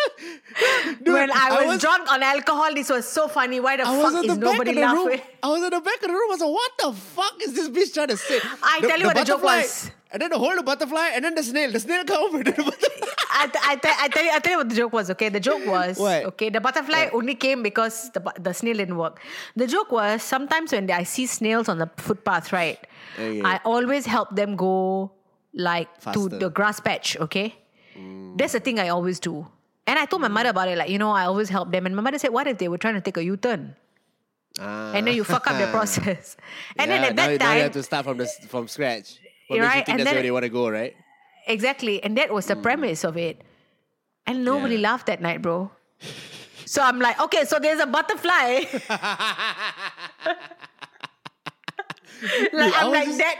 [1.05, 3.61] when I I was, was- drunk on alcohol, this was so funny.
[3.61, 5.21] Why the I was fuck is the back nobody of the room.
[5.43, 6.31] I was at the back of the room.
[6.31, 8.41] I was like, what the fuck is this bitch trying to say?
[8.63, 9.91] I tell you what the joke was.
[10.11, 11.73] And then the whole the butterfly, and then the snail.
[11.73, 12.37] The snail come over.
[12.39, 14.69] and then the butterfly- I, t- I, t- I tell you, I tell you what
[14.69, 15.11] the joke was.
[15.11, 16.25] Okay, the joke was What?
[16.27, 16.51] okay.
[16.51, 19.21] The butterfly only came because the the snail didn't work.
[19.57, 22.79] The joke was sometimes when I see snails on the footpath, right?
[23.19, 23.43] Okay.
[23.43, 25.11] I always help them go
[25.53, 26.29] like Faster.
[26.31, 27.17] to the grass patch.
[27.19, 27.55] Okay,
[27.99, 28.39] mm.
[28.39, 29.47] that's the thing I always do.
[29.87, 30.57] And I told my mother mm.
[30.57, 30.79] about it.
[30.79, 31.87] Like you know, I always help them.
[31.87, 33.77] And my mother said, "What if they were trying to take a U turn?"
[34.59, 34.93] Ah.
[34.95, 36.37] And then you fuck up the process.
[36.79, 38.27] And then Yeah, at now, that you- now you time, have to start from the
[38.49, 39.19] from scratch.
[39.49, 40.95] What makes you think and that's then- where they want to go, right?
[41.47, 42.03] Exactly.
[42.03, 42.63] And that was the mm.
[42.63, 43.43] premise of it.
[44.27, 44.89] And nobody Yeah.
[44.89, 45.71] laughed that night, bro.
[46.65, 48.65] So I'm like, okay, so there's a butterfly.
[52.53, 53.37] like I'm like just- that.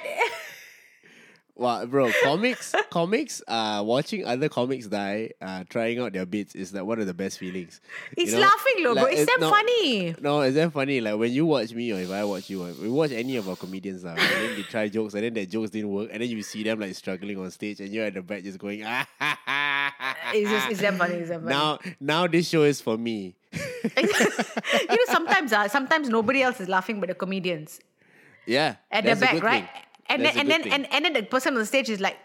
[1.57, 6.75] Wow, bro, comics, comics, uh, watching other comics die, uh, trying out their bits is
[6.75, 7.81] like one of the best feelings.
[8.17, 8.41] You It's know?
[8.41, 9.03] laughing, though, bro.
[9.05, 10.15] Like, It's damn no- funny.
[10.21, 11.01] No, it's damn funny.
[11.01, 13.49] Like when you watch me or if I watch you, or we watch any of
[13.49, 16.21] our comedians now, and then they try jokes and then their jokes didn't work, and
[16.23, 18.83] then you see them like struggling on stage, and you're at the back just going,
[18.85, 21.15] ah, ha, ha, ha, It's just it's damn funny.
[21.15, 21.55] It's damn funny.
[21.55, 23.37] Now, now this show is for me.
[23.97, 27.79] you know, sometimes uh, sometimes nobody else is laughing but the comedians
[28.45, 29.63] Yeah, at the back, right?
[29.71, 29.83] thing.
[30.15, 30.73] And then and then thing.
[30.73, 32.17] and, and then the person on the stage is like,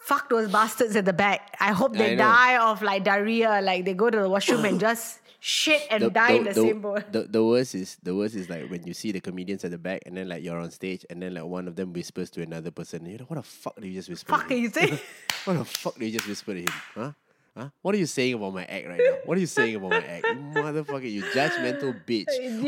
[0.00, 1.56] fuck those bastards at the back.
[1.60, 4.78] I hope they I die of like diarrhea, like they go to the washroom and
[4.78, 6.98] just shit and die in the, same bowl.
[7.10, 9.78] The, the worst is the worst is like when you see the comedians at the
[9.78, 12.42] back and then like you're on stage and then like one of them whispers to
[12.42, 14.32] another person, you know what the fuck did you just whisper?
[14.32, 14.98] Fuck you saying?
[15.44, 16.68] What the fuck did you just whisper to him?
[16.94, 17.12] Huh?
[17.56, 17.68] Huh?
[17.82, 19.16] What are you saying about my act right now?
[19.24, 20.26] What are you saying about my act?
[20.26, 22.26] You motherfucker, you judgmental bitch.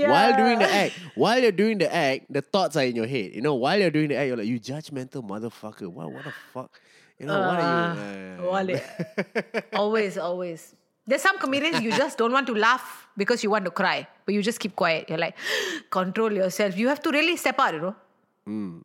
[0.08, 3.34] While doing the act, while you're doing the act, the thoughts are in your head.
[3.34, 5.88] You know, while you're doing the act, you're like, you judgmental motherfucker.
[5.88, 6.80] What what the fuck?
[7.18, 8.40] You know, what are you?
[8.42, 10.74] uh, always, always.
[11.04, 14.34] There's some comedians you just don't want to laugh because you want to cry, but
[14.34, 15.08] you just keep quiet.
[15.08, 15.36] You're like,
[15.90, 16.76] control yourself.
[16.76, 17.96] You have to really step out, you know.
[18.48, 18.82] Mm.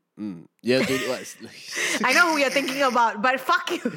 [0.80, 1.36] Have to what?
[2.04, 3.92] I know who you're thinking about, but fuck you.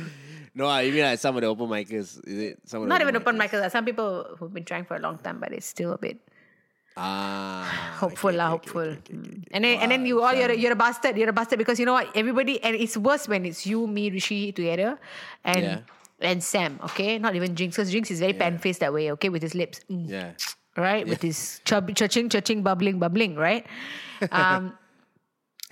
[0.55, 2.21] No, I mean like some of the open micers.
[2.27, 3.63] Is it some Not even open micers?
[3.63, 3.71] mic.
[3.73, 6.19] Some people who've been trying for a long time, but it's still a bit
[6.97, 7.67] Ah,
[7.99, 8.89] hopeful, okay, lah, okay, hopeful.
[9.03, 9.45] okay, Mm.
[9.51, 11.17] And then, and then you all you're, a- you're a bastard.
[11.19, 12.07] You're a bastard because you know what?
[12.15, 14.99] Everybody and it's worse when it's you, me, Rishi together,
[15.43, 15.79] and Yeah.
[16.21, 16.79] and Sam.
[16.85, 19.11] Okay, not even Jinx because Jinx is very pan faced that way.
[19.19, 19.81] Okay, with his lips.
[19.91, 20.09] Mm.
[20.09, 20.33] Yeah.
[20.77, 21.07] right?
[21.07, 23.67] With his chub, churching, churching, bubbling, bubbling, right?
[24.31, 24.75] Um,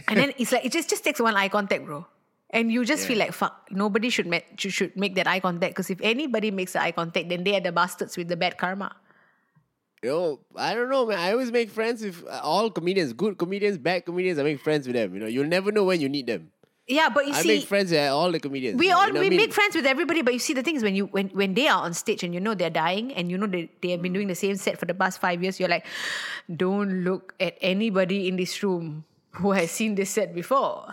[0.09, 2.05] and then it's like it just just takes one eye contact, bro.
[2.53, 3.69] And you just feel like fuck.
[3.71, 6.93] Nobody should make should, should make that eye contact because if anybody makes the eye
[6.93, 8.95] contact, then they are the bastards with the bad karma.
[10.03, 11.19] Yo, I don't know, man.
[11.19, 14.39] I always make friends with uh, all comedians, good comedians, bad comedians.
[14.39, 15.15] I make friends with them.
[15.15, 16.51] You know, you'll never know when you need them.
[16.89, 18.79] Yeah, but you I see, make friends with all the comedians.
[18.79, 19.37] we you all know we I mean?
[19.37, 20.21] make friends with everybody.
[20.23, 22.35] But you see, the thing is, when you when when they are on stage and
[22.35, 24.79] you know they're dying and you know they they have been doing the same set
[24.79, 25.87] for the past five years, you're like,
[26.55, 29.05] don't look at anybody in this room
[29.39, 30.93] who has seen this set before.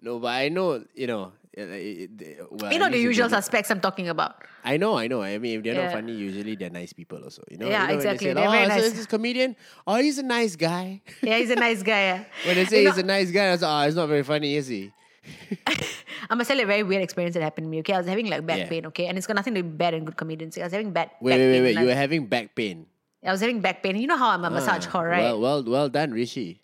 [0.00, 1.32] No, but I know, you know.
[1.56, 4.44] Eh, eh, eh, it- it- well, You know the usual suspects I'm talking about.
[4.64, 5.22] I know, I know.
[5.22, 5.84] I mean, if they're Yeah.
[5.90, 7.42] not funny, usually they're nice people also.
[7.50, 8.26] You know, Yeah, you know, exactly.
[8.28, 9.56] They say, They're oh, very so nice." is this comedian?
[9.86, 11.02] Oh, he's a nice guy.
[11.22, 12.02] Yeah, he's a nice guy.
[12.10, 12.24] Yeah.
[12.46, 14.06] When they say You he's know, a nice guy, I was like, oh, it's not
[14.08, 14.92] very funny, is he?
[16.30, 17.80] I must tell you a very weird experience that happened to me.
[17.80, 18.68] Okay, I was having like back Yeah.
[18.68, 18.86] pain.
[18.94, 20.56] Okay, and it's got nothing to do with bad and good comedians.
[20.58, 21.10] I was having bad.
[21.20, 21.80] Wait, back wait, wait, wait.
[21.82, 22.86] You were having back pain.
[23.24, 23.96] I was having back pain.
[23.96, 25.22] You know how I'm a massage Ah, whore, right?
[25.26, 26.62] Well, well, well done, Rishi.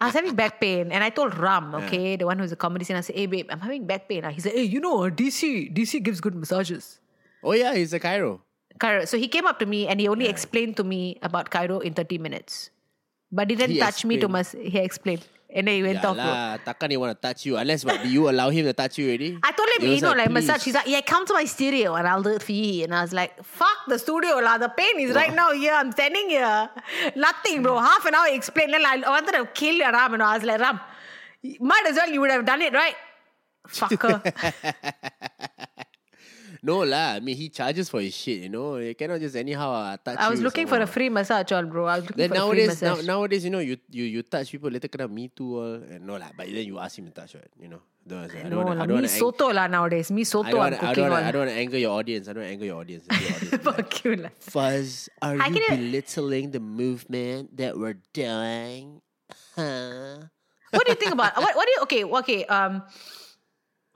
[0.00, 2.84] I was having back pain, and I told Ram, okay, the one who's a comedy
[2.84, 5.72] scene, I said, "Hey, babe, I'm having back pain." He said, "Hey, you know, DC,
[5.72, 6.98] DC gives good massages."
[7.42, 8.40] Oh yeah, he's a chiro.
[8.78, 9.06] chiro.
[9.06, 11.94] So he came up to me and he only explained to me about chiro in
[11.94, 12.70] 30 minutes,
[13.30, 14.32] but didn't He touch me to explained.
[14.32, 14.54] mas.
[14.58, 16.16] He explained, and then he went Yeah off.
[16.16, 19.08] lah, takkan he want to touch you unless but you allow him to touch you
[19.08, 19.38] already?
[19.42, 20.64] I told him, you know, like, "Please." massage.
[20.64, 22.84] He's like, yeah, come to my studio and I'll do it for you.
[22.84, 24.58] And I was like, fuck the studio, lah.
[24.58, 25.72] The pain is right now here.
[25.74, 26.70] I'm standing here.
[27.16, 27.78] Nothing, bro.
[27.78, 28.72] Half an hour he explained.
[28.72, 30.14] Then I wanted to kill Ram.
[30.14, 30.80] And I was like, Ram,
[31.60, 32.94] might as well you would have done it, right?
[33.68, 34.20] Fucker.
[36.62, 38.76] No lah, I mean he charges for his shit, you know.
[38.78, 41.86] You cannot just anyhow uh, touch I was looking for a free massage, all, bro.
[41.90, 44.22] I was looking Then for a free nowadays, now, nowadays, you know, you you you
[44.22, 45.82] touch people later kena me too all.
[45.82, 47.50] And no lah, but then you ask him to touch, right?
[47.58, 50.14] You know, don't, I no, don't, wanna, I don't me ang- soto lah nowadays.
[50.14, 51.26] Me I soto don't I'm wanna, I don't wanna.
[51.26, 52.30] I don't wanna anger your audience.
[52.30, 53.10] I don't wanna anger your audience.
[53.10, 54.32] Your audience will be like, Fuck you lah.
[54.38, 59.02] Faz, are I you belittling the movement that we're doing?
[59.58, 60.30] Huh?
[60.70, 61.58] What do you think about what?
[61.58, 61.80] What do you?
[61.90, 62.40] Okay, okay.
[62.46, 62.86] Um,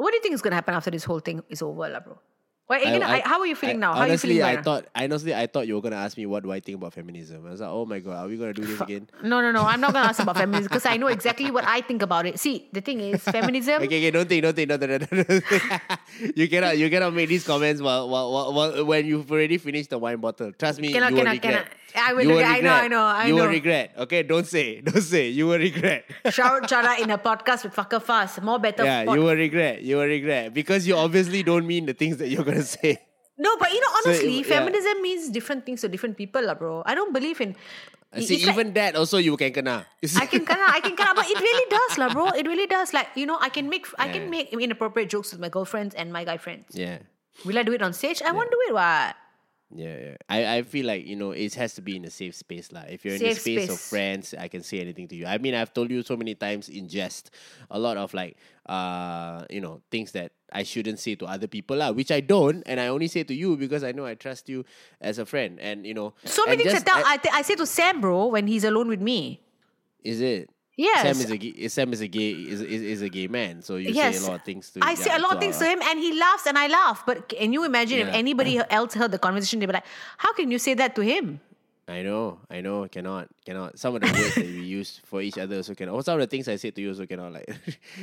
[0.02, 2.18] what do you think is gonna happen after this whole thing is over, lah, bro?
[2.66, 3.92] Why, are you gonna, I, how are you feeling I- now?
[3.94, 4.62] How are you Honestly, feeling I now?
[4.62, 7.46] thought honestly I thought you were gonna ask me what do I think about feminism.
[7.46, 9.08] I was like, oh my god, are we gonna do this again?
[9.22, 9.62] No, no, no.
[9.62, 12.40] I'm not gonna ask about feminism because I know exactly what I think about it.
[12.40, 13.82] See, the thing is, feminism.
[13.82, 16.36] Okay, okay, don't think, don't think, don't think, don't think.
[16.36, 19.90] you cannot, you cannot make these comments while, while, while, while when you've already finished
[19.90, 20.50] the wine bottle.
[20.52, 21.42] Trust me, Cannot, you will regret.
[21.42, 21.66] cannot.
[21.96, 22.50] I will You regret.
[22.50, 22.72] I know.
[22.72, 23.92] I know, I you will regret.
[23.96, 25.28] Okay, don't say, don't say.
[25.28, 26.04] You will regret.
[26.30, 28.40] Shout out Chara in a podcast with Fucker Faz.
[28.42, 28.84] More better.
[28.84, 29.82] yeah, pod- you will regret.
[29.82, 32.98] You will regret because you obviously don't mean the things that you're gonna say.
[33.38, 34.44] No, but you know, So, honestly, yeah.
[34.44, 36.82] feminism means different things to different people, lah, bro.
[36.86, 37.54] I don't believe in.
[38.16, 39.84] See, it's like- even that also you can kena.
[40.16, 42.28] I can kinda, I can kinda, but it really does, lah, bro.
[42.32, 42.94] It really does.
[42.96, 46.12] Like you know, I can make, I can make inappropriate jokes with my girlfriends and
[46.12, 46.72] my guy friends.
[46.72, 46.98] Yeah.
[47.44, 48.22] Will I do it on stage?
[48.24, 48.72] I won't do it.
[48.72, 49.16] What?
[49.74, 50.16] Yeah, yeah.
[50.28, 52.70] I, I feel like, you know, it has to be in a safe space.
[52.70, 55.26] Like if you're in the space, of friends, I can say anything to you.
[55.26, 57.30] I mean, I've told you so many times in jest
[57.70, 58.36] a lot of like
[58.66, 62.62] uh, you know, things that I shouldn't say to other people, lah, which I don't,
[62.66, 64.64] and I only say to you because I know I trust you
[65.00, 65.58] as a friend.
[65.60, 67.02] And you know So many things I just- tell.
[67.04, 69.40] I, th- I say to Sam, bro, when he's alone with me.
[70.04, 70.48] is it?
[70.76, 71.02] Yes.
[71.02, 73.76] Sam is a gay, Sam is a gay is, is, is a gay man, so
[73.76, 74.18] you yes.
[74.18, 75.98] say a lot of things to I say a lot of things to him, and
[75.98, 77.02] he laughs, and I laugh.
[77.06, 79.58] But can you imagine if anybody else heard the conversation?
[79.58, 79.86] They'd be like,
[80.18, 81.40] "How can you say that to him?"
[81.88, 83.78] I know, I know, cannot, cannot.
[83.78, 85.94] Some of the words that we use for each other also cannot.
[85.94, 87.32] Or some of the things I say to you also cannot.
[87.32, 87.46] Like,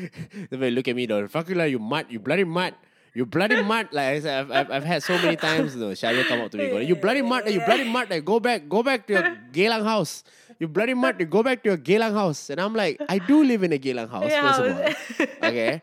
[0.50, 2.76] they look at me, though, fuck you, like, you mud, you bloody mud.
[3.14, 5.76] You bloody mud, like I said, I've, I've, I've had so many times.
[5.76, 8.26] You know, Sharul come up to me, going, "You bloody mud, you bloody mud, like,
[8.26, 10.24] go back, go back to your Geylang house.
[10.58, 13.44] You bloody mud, you go back to your Geylang house." And I'm like, I do
[13.44, 15.50] live in a Geylang house, Yeah, first of all.
[15.50, 15.82] Okay,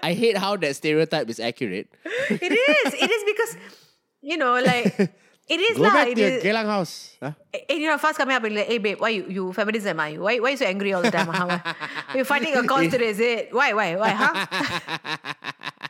[0.00, 1.88] I hate how that stereotype is accurate.
[2.30, 2.94] It is.
[2.94, 3.56] It is because
[4.22, 4.94] you know, like
[5.50, 5.90] it is Go lah.
[5.90, 6.38] back to your.
[6.38, 7.16] Geylang house.
[7.18, 7.32] Huh?
[7.68, 10.10] And you know, Faz coming up and like, hey babe, why you, you feminism are
[10.10, 10.20] you?
[10.20, 11.26] Why why you so angry all the time?
[11.34, 12.14] Ah, ah, huh?
[12.14, 13.52] You're fighting a cause today, is it?
[13.52, 14.10] Why why why?
[14.14, 15.34] Huh?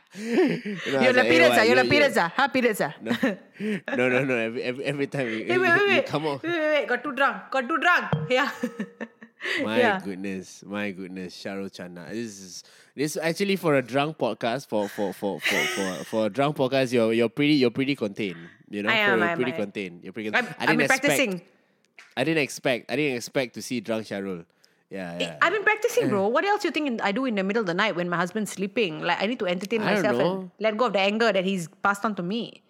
[0.13, 2.47] You know, I You're the like, "Hey, you're the periods, huh?
[2.49, 2.93] Periods, ah.
[3.95, 4.35] no, no, no.
[4.35, 6.05] Every, every, every time you, Hey, wait, wait, wait.
[6.05, 6.43] come out.
[6.43, 6.87] Wait, wait, wait.
[6.87, 7.43] Got too drunk.
[7.51, 8.05] Got too drunk.
[8.29, 8.51] Yeah.
[9.63, 9.99] My yeah.
[9.99, 12.05] goodness, my goodness, Sharul Channa.
[12.11, 12.63] This is
[12.95, 14.67] this actually for a drunk podcast.
[14.67, 18.37] For for for for for, for a drunk podcast, you're you're pretty you're pretty contained.
[18.69, 19.61] You know, I am, you're I am, pretty I am.
[19.61, 20.03] contained.
[20.03, 20.29] You're pretty.
[20.35, 21.05] I'm, I I've didn't been expect.
[21.05, 21.41] practicing.
[22.15, 22.91] I didn't expect.
[22.91, 24.45] I didn't expect to see drunk Sharul.
[24.91, 25.37] Yeah, eh, yeah.
[25.41, 26.25] I've been practicing, bro.
[26.25, 26.29] Eh.
[26.29, 28.51] What else you think I do in the middle of the night when my husband's
[28.51, 28.99] sleeping?
[28.99, 31.69] Like I need to entertain I myself and let go of the anger that he's
[31.81, 32.61] passed on to me.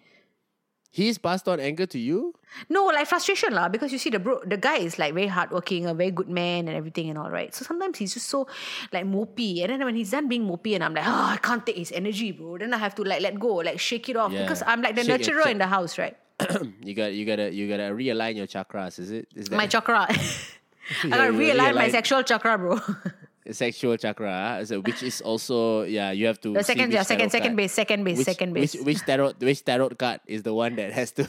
[0.94, 2.34] He's passed on anger to you.
[2.68, 3.68] No, like frustration lah.
[3.70, 6.68] Because you see, the bro, the guy is like very hardworking, a very good man,
[6.68, 7.52] and everything and all right.
[7.54, 8.46] So sometimes he's just so
[8.92, 11.64] like mopey, and then when he's done being mopey, and I'm like, oh, I can't
[11.64, 12.58] take his energy, bro.
[12.58, 14.42] Then I have to like let go, like shake it off, Yeah.
[14.42, 16.14] because I'm like the Shake nurturer in the house, right?
[16.84, 18.98] you got you gotta you gotta realign your chakras.
[18.98, 19.28] Is it?
[19.34, 20.06] Is that My chakra.
[21.04, 22.78] I gotta you realign my realign- sexual chakra, bro.
[23.50, 26.52] sexual chakra, so which is also yeah, you have to.
[26.52, 28.74] the second, yeah, second, second card- base, second base, which, second base.
[28.74, 31.28] Which, which tarot which tarot card is the one that has to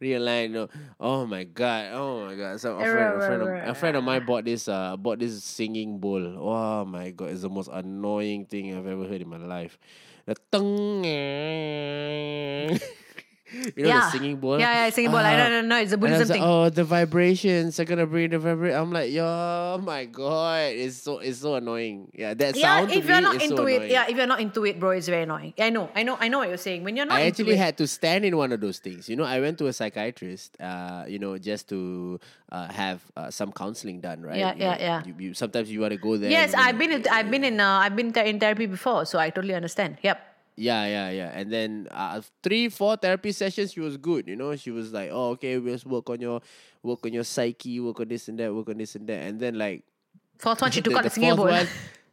[0.00, 0.50] realign?
[0.50, 0.68] No.
[0.98, 1.92] Oh my god!
[1.94, 2.60] Oh my god!
[2.60, 5.42] So a friend, a friend, of, a friend of mine bought this uh bought this
[5.44, 6.36] singing bowl.
[6.38, 7.30] Oh my god!
[7.30, 9.78] It's the most annoying thing I've ever heard in my life.
[10.26, 11.06] The tongue.
[13.52, 14.00] You know yeah.
[14.00, 14.58] the singing bowl?
[14.60, 15.20] Yeah, yeah, singing bowl.
[15.20, 15.48] I Ah.
[15.48, 15.78] don't know.
[15.78, 16.48] It's a Buddhism was like, thing.
[16.48, 18.78] oh, the vibrations are gonna bring the vibration.
[18.78, 22.10] I'm like, yo, oh my god, it's so it's so annoying.
[22.14, 23.90] Yeah, that yeah, sound if you're not is so into it, annoying.
[23.90, 25.54] yeah, if you're not into it, bro, it's very annoying.
[25.58, 26.84] I know, I know, I know what you're saying.
[26.84, 29.08] When you're not I into actually it, had to stand in one of those things.
[29.08, 32.20] You know, I went to a psychiatrist, uh, you know, just to
[32.52, 34.38] uh, have uh, some counseling done, right?
[34.38, 35.02] Yeah, You yeah, know, yeah.
[35.06, 36.30] You, you, sometimes you want to go there.
[36.30, 39.30] Yes, I've been in, I've been in uh, I've been in therapy before, so I
[39.30, 39.98] totally understand.
[40.02, 40.29] Yep.
[40.60, 41.30] Yeah, yeah, yeah.
[41.32, 44.28] And then uh, three, four therapy sessions, she was good.
[44.28, 46.42] You know, she was like, "Oh, okay, we'll just work on your,
[46.82, 49.40] work on your psyche, work on this and that, work on this and that." And
[49.40, 49.84] then like
[50.36, 51.46] Fourth one, she took out the, singing bowl.
[51.46, 51.66] one,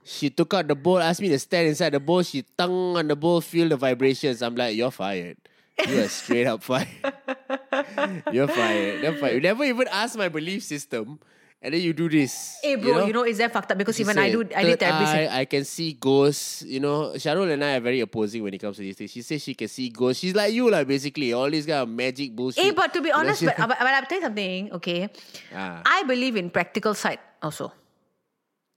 [0.06, 2.24] she took out the bowl, asked me to stand inside the bowl.
[2.24, 4.41] She tongue on the bowl, feel the vibrations.
[4.41, 5.38] I'm like, you're fired.
[5.86, 6.88] You are straight up fired.
[8.32, 9.04] you're fired.
[9.04, 9.34] You're fired.
[9.36, 11.20] You never even asked my belief system,
[11.62, 12.58] and then you do this.
[12.62, 13.78] Hey, bro, you know, is that fucked up?
[13.78, 15.05] Because She even I do, I did "Third therapy.
[15.28, 16.62] eye, I can see ghosts.
[16.62, 19.12] You know, Sharul and I are very opposing when it comes to these things.
[19.12, 20.22] She says she can see ghosts.
[20.22, 22.64] She's like you, like basically all these kind of magic bullshit.
[22.64, 25.10] Hey, but to be honest, but, but, but I'll tell you something, okay?
[25.53, 25.82] Ah.
[25.86, 27.74] I believe in practical side also.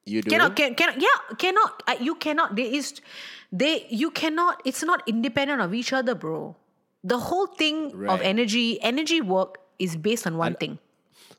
[0.06, 0.30] you do.
[0.30, 1.82] Cannot, can, cannot, yeah, cannot.
[1.86, 2.56] Uh, you cannot.
[2.56, 3.00] There is,
[3.52, 4.62] they, you cannot.
[4.64, 6.56] It's not independent of each other, bro.
[7.04, 10.78] The whole thing of energy, energy work is based on one thing.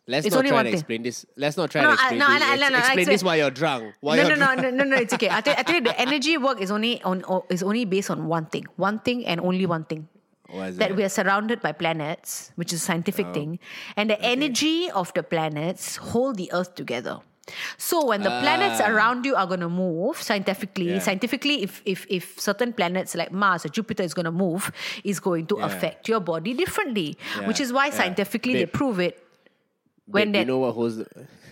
[0.07, 0.73] Let's It's not try to thing.
[0.73, 1.25] explain this.
[1.37, 2.41] Let's not try No, to I- explain no, this.
[2.41, 3.93] I- I- no, no, I explain this while you're drunk.
[4.01, 4.95] While No, you're no, no, no, no, no.
[4.97, 5.29] It's okay.
[5.29, 8.27] I tell, I tell you, the energy work is only on is only based on
[8.27, 10.07] one thing, one thing and only one thing.
[10.53, 10.95] That that?
[10.97, 13.33] we are surrounded by planets, which is a scientific Oh.
[13.33, 13.59] thing,
[13.95, 17.19] and the energy of the planets hold the Earth together.
[17.77, 18.89] So when the planets Ah.
[18.89, 20.99] around you are going to move scientifically, Yeah.
[20.99, 24.71] scientifically, if if if certain planets like Mars or Jupiter is going to move,
[25.05, 25.65] is going to Yeah.
[25.67, 27.93] affect your body differently, which is why yeah.
[27.93, 28.73] scientifically they Babe.
[28.73, 29.20] prove it.
[30.05, 31.05] When Babe, you know what holds the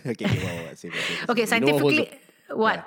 [0.06, 1.56] okay, okay, what, what, say, what, say, okay, say.
[1.56, 2.10] You know what scientifically,
[2.48, 2.86] the- what?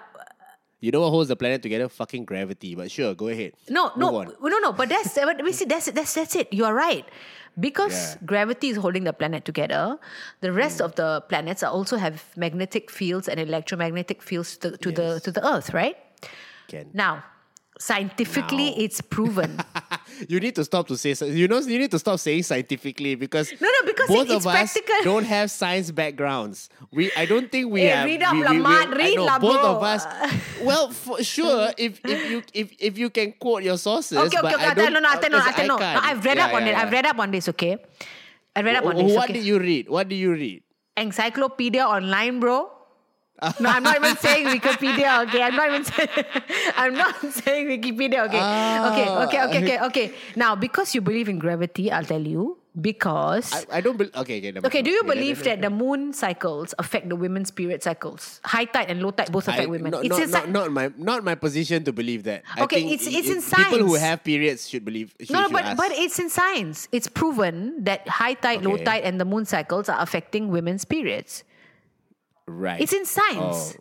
[0.82, 1.88] You know what holds the planet together?
[1.88, 2.76] Fucking gravity.
[2.76, 3.53] But sure, go ahead.
[3.70, 4.34] No, no, on.
[4.41, 4.74] no, no.
[4.74, 6.51] But that's but we see that's that's that's it.
[6.51, 7.05] You are right.
[7.57, 8.26] Because Yeah.
[8.26, 9.97] gravity is holding the planet together,
[10.41, 10.86] the rest Hmm.
[10.86, 15.39] of the planets also have magnetic fields and electromagnetic fields to, to the to the
[15.47, 15.95] Earth, right?
[16.68, 17.24] Can Now,
[17.80, 18.76] scientifically, Now.
[18.78, 19.60] it's proven.
[20.30, 23.52] you need to stop to say you know you need to stop saying scientifically because
[23.60, 24.96] No, no, because both it- it's of us practical.
[25.04, 26.70] don't have science backgrounds.
[26.92, 28.06] We I don't think we Hey, have.
[28.06, 30.06] read up we, lah, we, I read know, both of us.
[30.64, 34.54] Well, for sure, if if you if if you can quote your sources, okay, but
[34.56, 34.72] okay, okay.
[34.72, 34.94] I don't.
[34.94, 35.78] no, no, no, I no.
[35.78, 36.78] I've read Yeah, up on yeah, it.
[36.78, 37.50] I've read up on this.
[37.50, 37.78] Okay,
[38.56, 39.16] I read up on Wh- this.
[39.16, 39.34] What okay?
[39.34, 39.90] did you read?
[39.90, 40.64] What did you read?
[40.96, 42.70] Encyclopedia online, bro.
[43.60, 45.28] No, I'm not even saying Wikipedia.
[45.28, 46.10] Okay, I'm not even saying.
[46.78, 48.26] I'm not saying Wikipedia.
[48.28, 49.24] Okay, okay, Ah.
[49.26, 50.08] okay, okay, okay, okay.
[50.36, 52.58] Now, because you believe in gravity, I'll tell you.
[52.74, 54.16] Because I, I don't believe.
[54.18, 54.58] Okay, okay.
[54.66, 58.41] okay, do you believe that the moon cycles affect the women's period cycles?
[58.44, 59.91] High tide and low tide both affect I- women.
[59.94, 60.50] Not, it's not, inside.
[60.50, 62.41] not, not my not my position to believe that.
[62.58, 65.14] I Okay, think it's- it's in i- People who have periods should believe.
[65.22, 65.78] Should, no, no, but ask.
[65.78, 66.89] but it's in science.
[66.91, 71.44] It's proven that high tide, low tide, and the moon cycles are affecting women's periods.
[72.54, 72.82] Right.
[72.82, 73.76] It's in science.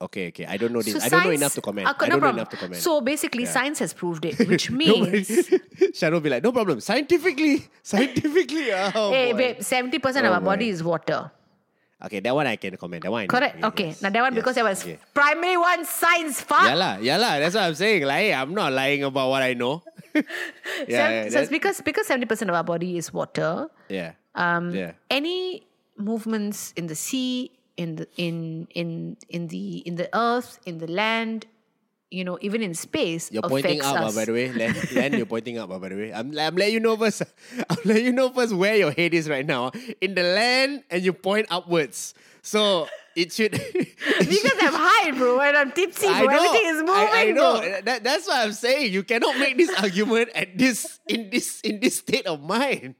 [0.00, 0.46] Oh, okay, okay.
[0.46, 0.94] I don't know this.
[0.96, 1.86] So I don't know enough to comment.
[1.88, 2.36] Uh, I no don't know problem.
[2.38, 2.80] enough to comment.
[2.82, 3.50] So basically, Yeah.
[3.52, 5.28] science has proved it, which means.
[5.94, 6.80] Sharul will be like, no problem.
[6.80, 8.72] Scientifically, scientifically.
[8.72, 9.38] Oh, Hey, boy.
[9.38, 9.94] babe, 70%
[10.24, 11.30] of Oh, our body is water.
[12.04, 13.02] Okay, that one I can comment.
[13.02, 13.26] That one.
[13.28, 13.64] Correct?
[13.64, 13.94] Okay.
[14.02, 14.98] Now, that one, Yes, because that was okay.
[15.14, 16.64] primary one science, fuck.
[16.68, 17.38] Yeah lah, yeah lah.
[17.40, 18.02] That's what I'm saying.
[18.04, 19.80] Like, I'm not lying about what I know.
[20.14, 23.68] yeah, Seven- yeah, so it's because, because 70% of our body is water.
[23.88, 24.12] yeah.
[24.34, 24.92] Um, yeah.
[25.08, 25.62] Any
[25.96, 30.86] movements in the sea, in the in in in the in the earth, in the
[30.86, 31.46] land,
[32.10, 34.14] you know, even in space, You're pointing up, us.
[34.14, 34.52] by the way.
[34.52, 36.12] Land, Len, you're pointing up, by the way.
[36.12, 37.22] I'm, I'm letting you know first.
[37.70, 39.72] I'm letting you know first where your head is right now.
[40.00, 42.14] In the land, and you point upwards.
[42.42, 43.52] So it should.
[43.52, 46.24] because I'm high, bro, and I'm tipsy, bro.
[46.24, 46.28] know.
[46.28, 47.60] Everything is moving, I, I know.
[47.60, 47.80] bro.
[47.82, 48.92] That, that's what I'm saying.
[48.92, 52.94] You cannot make this argument at this in this in this state of mind.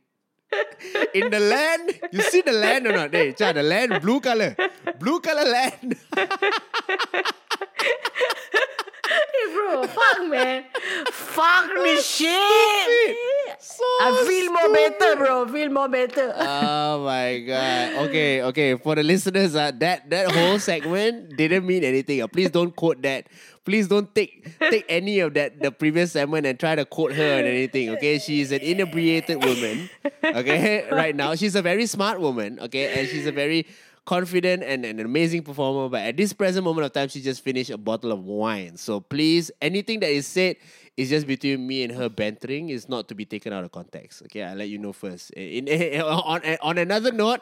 [1.15, 3.13] In the land, you see the land or not?
[3.13, 4.57] Hey, Cha, the land, blue color,
[4.99, 5.97] blue color land.
[9.15, 10.65] Hey, bro, fuck, man.
[11.13, 13.17] fuck this shit.
[13.61, 15.49] So I feel more better, bro.
[15.49, 16.33] Feel more better.
[16.37, 18.09] Oh my god.
[18.09, 18.77] Okay, okay.
[18.77, 22.23] For the listeners, uh, that that whole segment didn't mean anything.
[22.23, 23.27] Uh, please don't quote that.
[23.65, 27.39] Please don't take take any of that the previous segment and try to quote her
[27.39, 27.91] and anything.
[27.97, 29.89] Okay, she's an inebriated woman.
[30.25, 32.59] Okay, right now she's a very smart woman.
[32.61, 33.67] Okay, and she's a very
[34.05, 37.71] confident and an amazing performer, but at this present moment of time, she just finished
[37.71, 38.77] a bottle of wine.
[38.77, 40.57] So please, anything that is said
[40.97, 42.69] is just between me and her bantering.
[42.69, 44.23] is not to be taken out of context.
[44.23, 45.33] Okay, I'll let you know first.
[45.37, 47.41] Eh, in, eh, eh, on, on another note,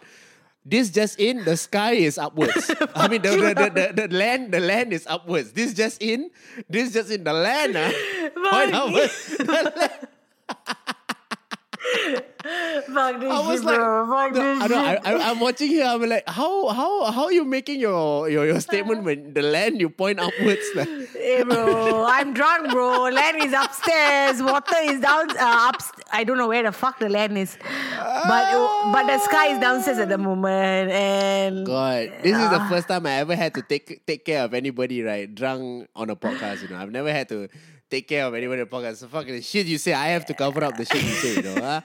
[0.65, 2.71] this just in, the sky is upwards.
[2.95, 5.53] I mean, the, the, the, the, the land, the land is upwards.
[5.53, 6.31] This just in,
[6.69, 7.91] this just in, the land, uh,
[8.51, 9.37] point upwards.
[12.43, 12.85] The land.
[12.95, 13.77] Fuck this I was like.
[13.77, 15.85] Fuck no, I know, I, I'm watching here.
[15.87, 19.81] I'm like, how, how, how are you making your, your, your statement when the land
[19.81, 20.67] you point upwards?
[20.75, 23.05] Like, Hey, bro, I'm drunk, bro.
[23.05, 24.43] Land is upstairs.
[24.43, 25.31] Water is down.
[25.31, 25.77] Uh, up.
[26.13, 29.99] I don't know where the fuck the land is, but but the sky is downstairs
[29.99, 30.91] at the moment.
[30.91, 32.69] And God, this is the Ah.
[32.69, 35.33] first time I ever had to take take care of anybody, right?
[35.33, 36.77] Drunk on a podcast, you know.
[36.79, 37.49] I've never had to
[37.91, 38.97] take care of anybody on a podcast.
[38.97, 41.43] So fucking shit you say, I have to cover up the shit you say, you
[41.43, 41.61] know.
[41.63, 41.81] Huh?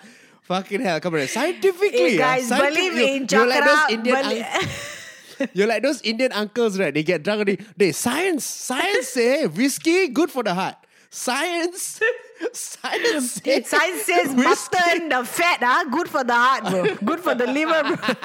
[0.47, 1.27] Fucking hell, come on.
[1.27, 3.89] Scientifically, Hey, ah, guys, believe you- in you're like those.
[3.89, 4.69] Indian unc-
[5.53, 6.91] You're like those Indian uncles, right?
[6.93, 10.75] They get drunk and they, they science, science say whiskey good for the heart.
[11.11, 12.01] Science,
[12.53, 16.95] science say Science says whiskey- mutton, the fat, ah, good for the heart, bro.
[17.05, 18.15] Good for the liver, bro.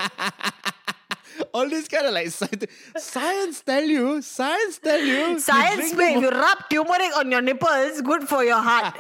[1.54, 2.64] all this kind of like science,
[2.96, 5.14] science tell you, science tell you.
[5.32, 8.94] you Science if you rub turmeric on your nipples, good for your heart.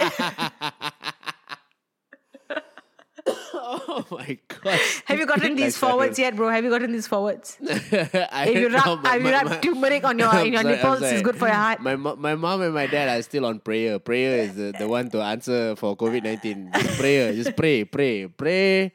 [3.54, 4.80] Oh my god!
[5.06, 6.48] Have you gotten these forwards yet, bro?
[6.48, 7.56] Have you gotten these forwards?
[7.62, 11.02] If you rub, if you rub my- turmeric on your I'm in your sorry, nipples,
[11.02, 11.80] it's good for your heart.
[11.80, 13.98] My my mom and my dad are still on prayer.
[14.00, 16.70] Prayer is the, the one to answer for COVID nineteen.
[16.74, 18.92] Just prayer, just pray, pray, pray,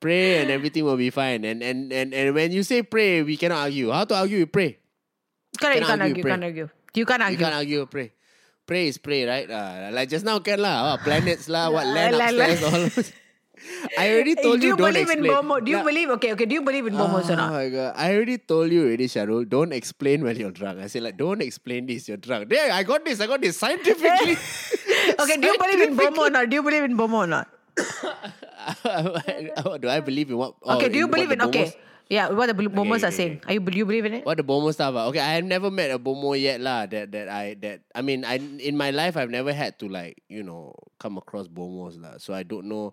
[0.00, 1.44] pray, and everything will be fine.
[1.44, 3.90] And and and and when you say pray, we cannot argue.
[3.90, 4.38] How to argue?
[4.38, 4.78] You pray.
[5.58, 6.68] Correct, you Can can't argue, argue, can't argue.
[6.94, 7.36] You can't argue.
[7.38, 7.82] You can't argue.
[7.86, 8.08] Pray.
[8.66, 9.50] Pray is pray, right?
[9.50, 10.94] Uh, like just now can lah.
[10.94, 11.74] Oh, planets lah.
[11.74, 12.62] What land La- la- upstairs?
[12.62, 13.19] all.
[13.98, 15.44] I already told do you, you don't believe in explain.
[15.44, 15.64] Bomo?
[15.64, 15.84] Do you Nah.
[15.84, 16.10] believe?
[16.16, 16.46] Okay, okay.
[16.46, 17.52] Do you believe in Bomos or Oh not?
[17.52, 17.94] my god!
[17.96, 19.48] I already told you already, Sharul.
[19.48, 20.80] Don't explain when you're drunk.
[20.80, 22.08] I said like, don't explain this.
[22.08, 22.48] You're drunk.
[22.48, 23.20] There, I got this.
[23.20, 24.36] I got this scientifically.
[25.20, 26.48] Okay, do you believe in Bomo or not?
[26.48, 27.48] Do you believe in Bomo or not?
[29.80, 30.54] do I believe in what?
[30.62, 31.40] oh, Okay, do you believe in?
[31.42, 31.72] Okay,
[32.08, 33.36] yeah, what the Bomos okay, are saying.
[33.38, 33.48] okay.
[33.48, 34.26] Are you do you believe in it?
[34.26, 34.94] What the Bomo stuff?
[34.96, 35.06] ah?
[35.08, 36.86] Okay, I have never met a Bomo yet lah.
[36.86, 40.22] That that I that I mean, I in my life I've never had to like
[40.28, 42.18] you know come across Bomos lah.
[42.18, 42.92] So I don't know.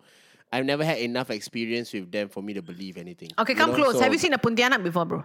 [0.51, 3.29] I've never had enough experience with them for me to believe anything.
[3.37, 3.75] Okay, come know?
[3.77, 3.93] close.
[3.95, 5.23] So- Have you seen a Pontianak before, bro?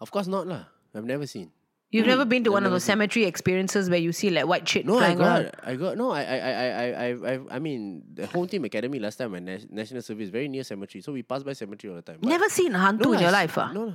[0.00, 0.64] Of course not lah.
[0.94, 1.50] I've never seen.
[1.90, 2.92] You've never been to I've one of never those seen.
[3.02, 5.50] cemetery experiences where you see like white shit No, I flying got, around.
[5.66, 6.10] I got no.
[6.12, 9.40] I, I, I, I, I, I, I mean, the Home Team Academy last time, my
[9.40, 12.18] nas- national service very near cemetery, so we pass by cemetery all the time.
[12.20, 13.72] But- Never seen a hantu No in your life, ah?
[13.72, 13.94] No, no,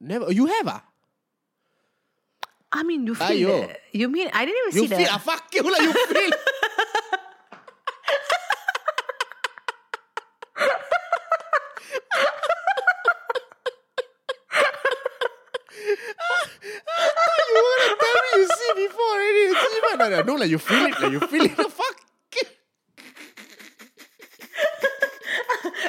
[0.00, 0.32] never.
[0.32, 0.82] You have ah?
[2.72, 3.28] I mean, you feel.
[3.28, 3.66] Aiyo.
[3.68, 5.04] that- You mean I didn't even You see feel?
[5.04, 5.12] that.
[5.12, 5.78] Ah, fuck you lah.
[5.84, 6.30] You feel?
[16.24, 19.44] you want to tell me you see before already?
[20.04, 20.26] See, man?
[20.26, 21.56] No, like you feel it, like you feel it.
[21.64, 21.96] The fuck.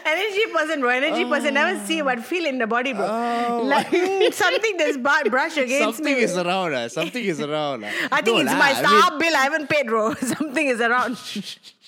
[0.06, 0.90] Energy person, bro.
[0.90, 1.54] Energy person.
[1.56, 3.06] Never see but feel in the body, bro.
[3.08, 3.64] Oh.
[3.66, 6.22] like mm, something that's bar- brush against Something me.
[6.22, 6.88] is around, ah.
[6.88, 7.84] Something is around.
[7.84, 7.90] ah.
[8.12, 10.14] I think No it's my I mean- bill I haven't paid, bro.
[10.36, 11.18] Something is around.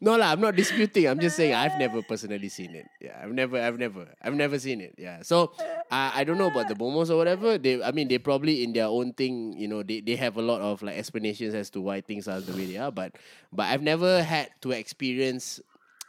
[0.00, 1.06] No lah, I'm not disputing.
[1.08, 2.86] I'm just saying I've never personally seen it.
[3.00, 4.94] Yeah, I've never, I've never, I've never seen it.
[4.96, 5.52] Yeah, so
[5.90, 7.58] I I don't know about the bomos or whatever.
[7.58, 9.58] They, I mean, they probably in their own thing.
[9.58, 12.40] You know, they, they have a lot of like explanations as to why things are
[12.40, 12.92] the way they are.
[12.92, 13.18] But
[13.52, 15.58] but I've never had to experience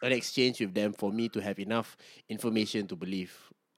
[0.02, 1.98] an exchange with them for me to have enough
[2.30, 3.34] information to believe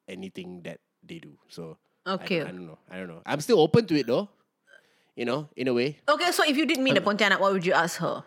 [0.08, 1.38] anything that they do.
[1.48, 2.42] So Okay.
[2.42, 2.78] I don't, know.
[2.90, 3.22] I don't know.
[3.26, 4.30] I'm still open to it though.
[5.16, 6.00] You know, in a way.
[6.08, 8.24] Okay, so if you didn't meet a Pontianak, what would you ask her?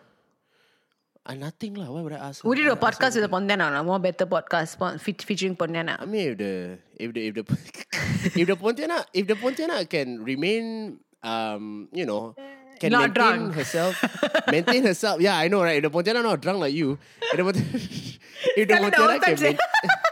[1.25, 1.89] Uh, nothing lah.
[1.89, 2.43] Why would I ask?
[2.43, 2.49] her?
[2.49, 3.73] Would you do a I podcast with a Pontianak?
[3.73, 5.97] A more better podcast featuring Pontianak?
[6.01, 7.43] I mean, if the if the if the
[8.41, 12.35] if the Pontianak if the Pontianak can remain, um, you know,
[12.79, 13.53] can Not maintain drunk.
[13.57, 13.97] herself,
[14.53, 15.17] maintain herself.
[15.19, 15.81] Yeah, I know, right?
[15.83, 16.99] If the Pontianak not drunk like you,
[17.33, 17.65] if the, Ponti-
[18.61, 19.57] if the the old can times, eh?
[19.57, 19.57] main-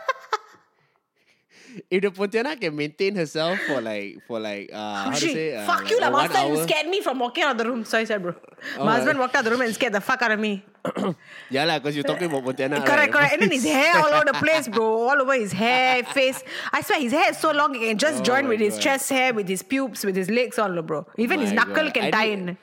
[1.90, 5.66] if the Pontianak can maintain herself for like for like uh, how to say uh,
[5.66, 7.86] fuck like you, one Master, you scared me from walking out of the room.
[7.86, 8.36] Sorry, sorry, bro.
[8.78, 9.24] Oh, My husband right.
[9.24, 10.64] walked out of the room and scared the fuck out of me.
[11.50, 12.86] Yeah lah, because you're talking about Pontianak.
[12.86, 13.12] correct, right?
[13.12, 13.34] correct.
[13.34, 15.10] And then his hair all over the place, bro.
[15.10, 16.44] All over his hair, face.
[16.72, 18.78] I swear, his hair is so long, it can just Oh join my with his
[18.78, 21.06] chest hair, with his pubes, with his legs, all, bro.
[21.18, 21.94] Even his knuckle God.
[21.94, 22.58] can I tie need- in.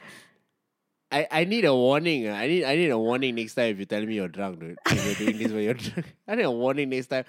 [1.12, 2.28] I, I need a warning.
[2.28, 2.34] ah.
[2.34, 4.78] I need I need a warning next time if you tell me you're drunk, dude.
[4.86, 6.14] If you're doing this when you're drunk.
[6.28, 7.24] I need a warning next time.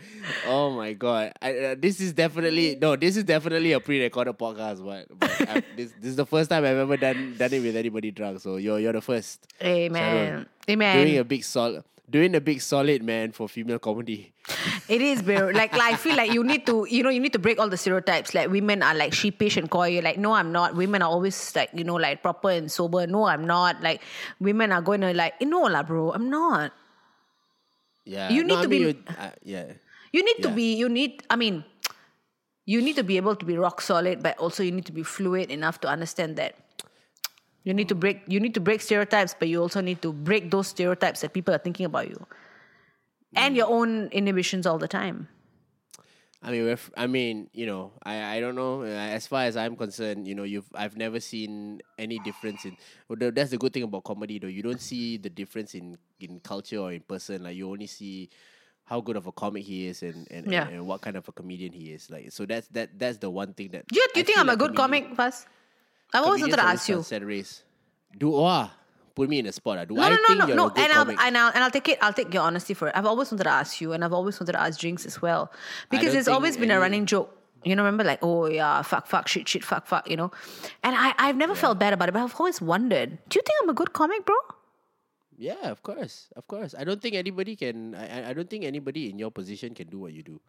[0.47, 1.33] Oh my god.
[1.41, 2.95] I, uh, this is definitely no.
[2.95, 4.85] This is definitely a pre-recorded podcast.
[4.85, 7.75] But, but I, this this is the first time I've ever done done it with
[7.75, 8.39] anybody drunk.
[8.41, 9.47] So you're you're the first.
[9.63, 9.91] Amen.
[9.91, 10.45] man.
[10.69, 10.97] Amen.
[11.05, 14.33] Doing a big solid, doing a big solid man for female comedy.
[14.89, 15.47] It is, bro.
[15.55, 17.69] Like, like I feel like you need to, you know, you need to break all
[17.69, 18.35] the stereotypes.
[18.35, 19.87] Like women are like sheepish and coy.
[19.95, 20.75] You're like, no, I'm not.
[20.75, 23.07] Women are always like, you know, like proper and sober.
[23.07, 23.81] No, I'm not.
[23.81, 24.01] Like
[24.39, 26.73] women are going to like, no, lah, bro, I'm not.
[28.05, 29.65] Yeah, You no, need I to mean, be- you- uh, yeah.
[30.11, 30.75] You need to be.
[30.75, 31.23] You need.
[31.29, 31.63] I mean,
[32.65, 35.03] you need to be able to be rock solid, but also you need to be
[35.03, 36.55] fluid enough to understand that.
[37.63, 38.21] You need to break.
[38.27, 41.53] You need to break stereotypes, but you also need to break those stereotypes that people
[41.53, 42.25] are thinking about you,
[43.35, 45.27] and your own inhibitions all the time.
[46.43, 48.81] I mean, I mean, you know, I, I don't know.
[48.81, 52.77] Uh, as far as I'm concerned, you know, you've I've never seen any difference in.
[53.07, 54.47] Well, that's the good thing about comedy, though.
[54.47, 57.43] You don't see the difference in in culture or in person.
[57.43, 58.31] Like you only see
[58.85, 60.65] how good of a comic he is and and, Yeah.
[60.65, 62.09] and, and what kind of a comedian he is.
[62.09, 63.85] Like so, that's that that's the one thing that.
[63.87, 65.45] Do you, do you think I'm a like good comedian- comic, Faz?
[66.13, 67.01] I've always wanted to ask you.
[67.03, 67.63] set race.
[68.17, 68.73] Do ah,
[69.15, 69.77] put me in a spot.
[69.79, 69.85] ah.
[69.85, 70.73] Do No, I no, think no, no, no.
[70.75, 71.97] And I'll, and I'll and I'll take it.
[72.01, 72.93] I'll take your honesty for it.
[72.95, 75.51] I've always wanted to ask you, and I've always wanted to ask Jinx as well,
[75.89, 77.37] because there's always been a running joke.
[77.63, 80.09] You know, remember like, oh yeah, fuck, fuck, shit, shit, fuck, fuck.
[80.09, 80.31] You know,
[80.83, 83.19] and I I've never felt bad about it, but I've always wondered.
[83.29, 84.35] Do you think I'm a good comic, bro?
[85.37, 86.75] Yeah, of course, of course.
[86.77, 87.95] I don't think anybody can.
[87.95, 90.39] I, I- I don't think anybody in your position can do what you do.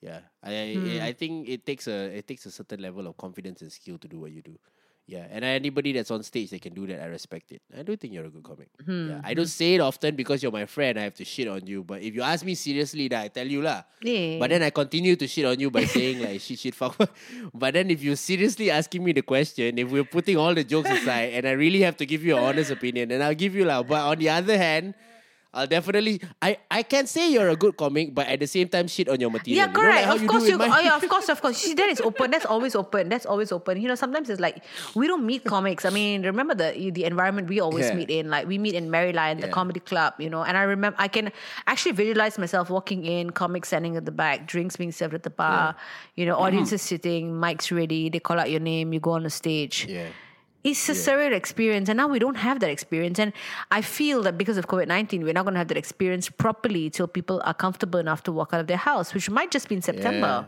[0.00, 0.86] Yeah, I, Hmm.
[0.98, 3.98] I, I think it takes a it takes a certain level of confidence and skill
[3.98, 4.58] to do what you do.
[5.06, 7.60] Yeah, and anybody that's on stage that can do that, I respect it.
[7.76, 8.68] I do think you're a good comic.
[8.84, 9.10] Hmm.
[9.10, 10.98] Yeah, I don't say it often because you're my friend.
[10.98, 11.82] I have to shit on you.
[11.82, 13.82] But if you ask me seriously, then I tell you lah.
[14.00, 14.38] Yeah.
[14.38, 16.94] But then I continue to shit on you by saying like shit, shit, fuck.
[16.94, 17.10] fuck.
[17.52, 20.90] But then if you're seriously asking me the question, if we're putting all the jokes
[20.90, 23.64] aside, and I really have to give you an honest opinion, then I'll give you
[23.64, 23.82] lah.
[23.82, 24.94] But on the other hand,
[25.54, 28.88] I'll definitely I I can say you're a good comic, but at the same time
[28.88, 29.68] shit on your Yeah, material.
[29.68, 30.08] You know, like correct.
[30.08, 30.56] of you course, you.
[30.58, 31.58] Oh yeah, of course, of course.
[31.58, 32.30] See, that is open.
[32.30, 33.10] That's always open.
[33.10, 33.76] That's always open.
[33.80, 35.84] You know, sometimes it's like we don't meet comics.
[35.84, 37.94] I mean, remember the the environment we always Yeah.
[38.00, 38.30] meet in.
[38.32, 39.52] Like we meet in Merry Lion, the Yeah.
[39.52, 40.14] comedy club.
[40.16, 41.28] You know, and I remember I can
[41.66, 45.30] actually visualize myself walking in, comics standing at the back, drinks being served at the
[45.30, 45.76] bar.
[46.16, 46.96] You know, audiences mm-hmm.
[46.96, 48.08] sitting, mics ready.
[48.08, 48.92] They call out your name.
[48.96, 49.84] You go on the stage.
[49.84, 50.08] Yeah.
[50.64, 53.18] It's a surreal experience, and now we don't have that experience.
[53.18, 53.32] And
[53.72, 56.88] I feel that because of COVID nineteen, we're not going to have that experience properly
[56.88, 59.74] till people are comfortable enough to walk out of their house, which might just be
[59.74, 60.46] in September.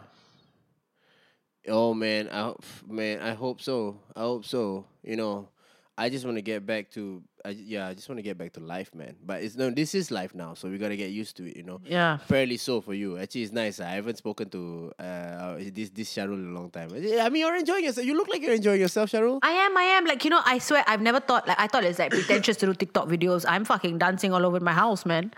[1.67, 3.99] Oh man, I hope, man, I hope so.
[4.15, 4.87] I hope so.
[5.03, 5.49] You know,
[5.97, 8.53] I just want to get back to, I, yeah, I just want to get back
[8.55, 9.15] to life, man.
[9.25, 11.57] But it's no, this is life now, so we gotta get used to it.
[11.57, 11.81] You know.
[11.85, 12.19] Yeah.
[12.19, 13.17] Fairly so for you.
[13.17, 13.79] Actually, it's nice.
[13.79, 16.91] I haven't spoken to uh this this Sharul in a long time.
[16.93, 18.07] I mean, you're enjoying yourself.
[18.07, 19.39] You look like you're enjoying yourself, Sharul.
[19.43, 20.05] I am, I am.
[20.05, 22.67] Like, you know, I swear I've never thought like I thought it's like pretentious to
[22.67, 23.45] do TikTok videos.
[23.49, 25.33] I'm fucking dancing all over my house, man.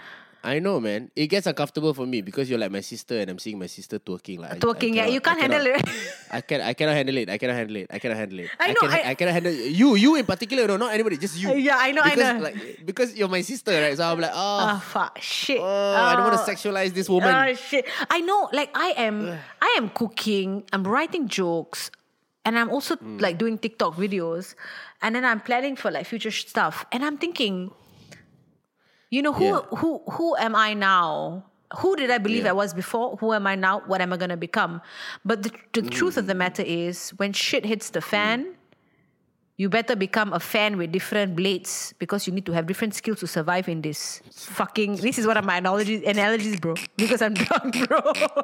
[0.47, 1.11] I know, man.
[1.17, 3.99] It gets uncomfortable for me because you're like my sister, and I'm seeing my sister
[3.99, 4.39] twerking.
[4.39, 5.03] Like I- I Twerking, yeah.
[5.11, 5.85] cannot- You can't cannot- handle it.
[6.31, 7.27] I can I cannot handle it.
[7.35, 7.87] I cannot handle it.
[7.91, 8.51] I cannot handle it.
[8.61, 9.89] I know, Can, I- I, cannot handle you.
[9.97, 11.17] You in particular, no, not anybody.
[11.19, 11.51] Just you.
[11.55, 12.45] Yeah, I know, I because, know.
[12.47, 13.97] Like because you're my sister, right?
[13.97, 15.59] So I'm like, oh, Oh fuck shit.
[15.61, 16.55] oh, I don't want to Oh.
[16.55, 17.35] sexualize this woman.
[17.35, 17.85] Oh shit!
[18.09, 20.63] I know, like I am, I am cooking.
[20.73, 21.91] I'm writing jokes,
[22.47, 23.19] and I'm also Hmm.
[23.19, 24.55] like doing TikTok videos,
[25.03, 26.87] and then I'm planning for like future stuff.
[26.93, 27.73] And I'm thinking,
[29.11, 29.61] you know, who Yeah.
[29.79, 31.45] who who am I now?
[31.79, 32.51] Who did I believe Yeah.
[32.51, 33.17] I was before?
[33.17, 33.81] Who am I now?
[33.87, 34.81] What am I gonna become?
[35.25, 35.91] But the, the mm.
[35.91, 38.05] truth of the matter is, when shit hits the mm.
[38.05, 38.47] fan.
[39.59, 43.21] You better become a fan with different blades because you need to have different skills
[43.21, 44.97] to survive in this fucking.
[44.97, 46.75] This is one of my analogies, analogies, bro.
[46.99, 48.01] Because I'm drunk, bro.
[48.05, 48.43] Oh,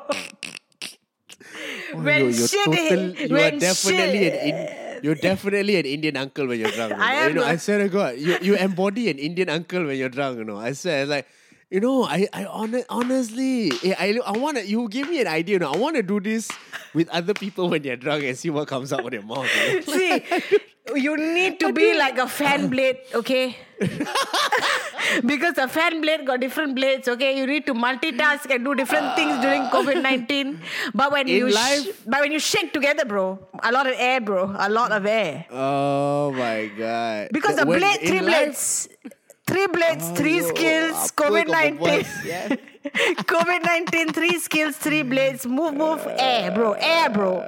[1.93, 4.57] when you're, you're shit, total- hit- you are when definitely shit, an in,
[5.03, 6.95] you're definitely an Indian uncle when you're drunk.
[6.95, 9.97] I am You know, I swear to God, you you embody an Indian uncle when
[9.99, 10.39] you're drunk.
[10.39, 11.27] You know, I swear, like.
[11.73, 15.27] You know, I, I hon- honestly, eh, I, I want to, you give me an
[15.27, 15.55] idea.
[15.55, 16.51] You know, I want to do this
[16.93, 19.49] with other people when they're drunk and see what comes out of their mouth.
[19.71, 19.81] you know.
[19.81, 20.23] See,
[20.97, 23.57] you need to be like a fan blade, okay?
[25.25, 27.39] because a fan blade got different blades, okay?
[27.39, 30.61] You need to multitask and do different things during COVID nineteen.
[30.95, 34.21] But when In you, sh- but when you shake together, bro, a lot of air,
[34.21, 35.47] bro, a lot of air.
[35.51, 37.29] Oh my god!
[37.33, 38.89] Because the When- blade, in three life- blades,
[39.53, 42.05] three blades, three Oh, skills, COVID 19.
[42.25, 42.57] yeah?
[43.33, 47.45] COVID 19, three skills, three blades, move, move, air, bro, air, bro.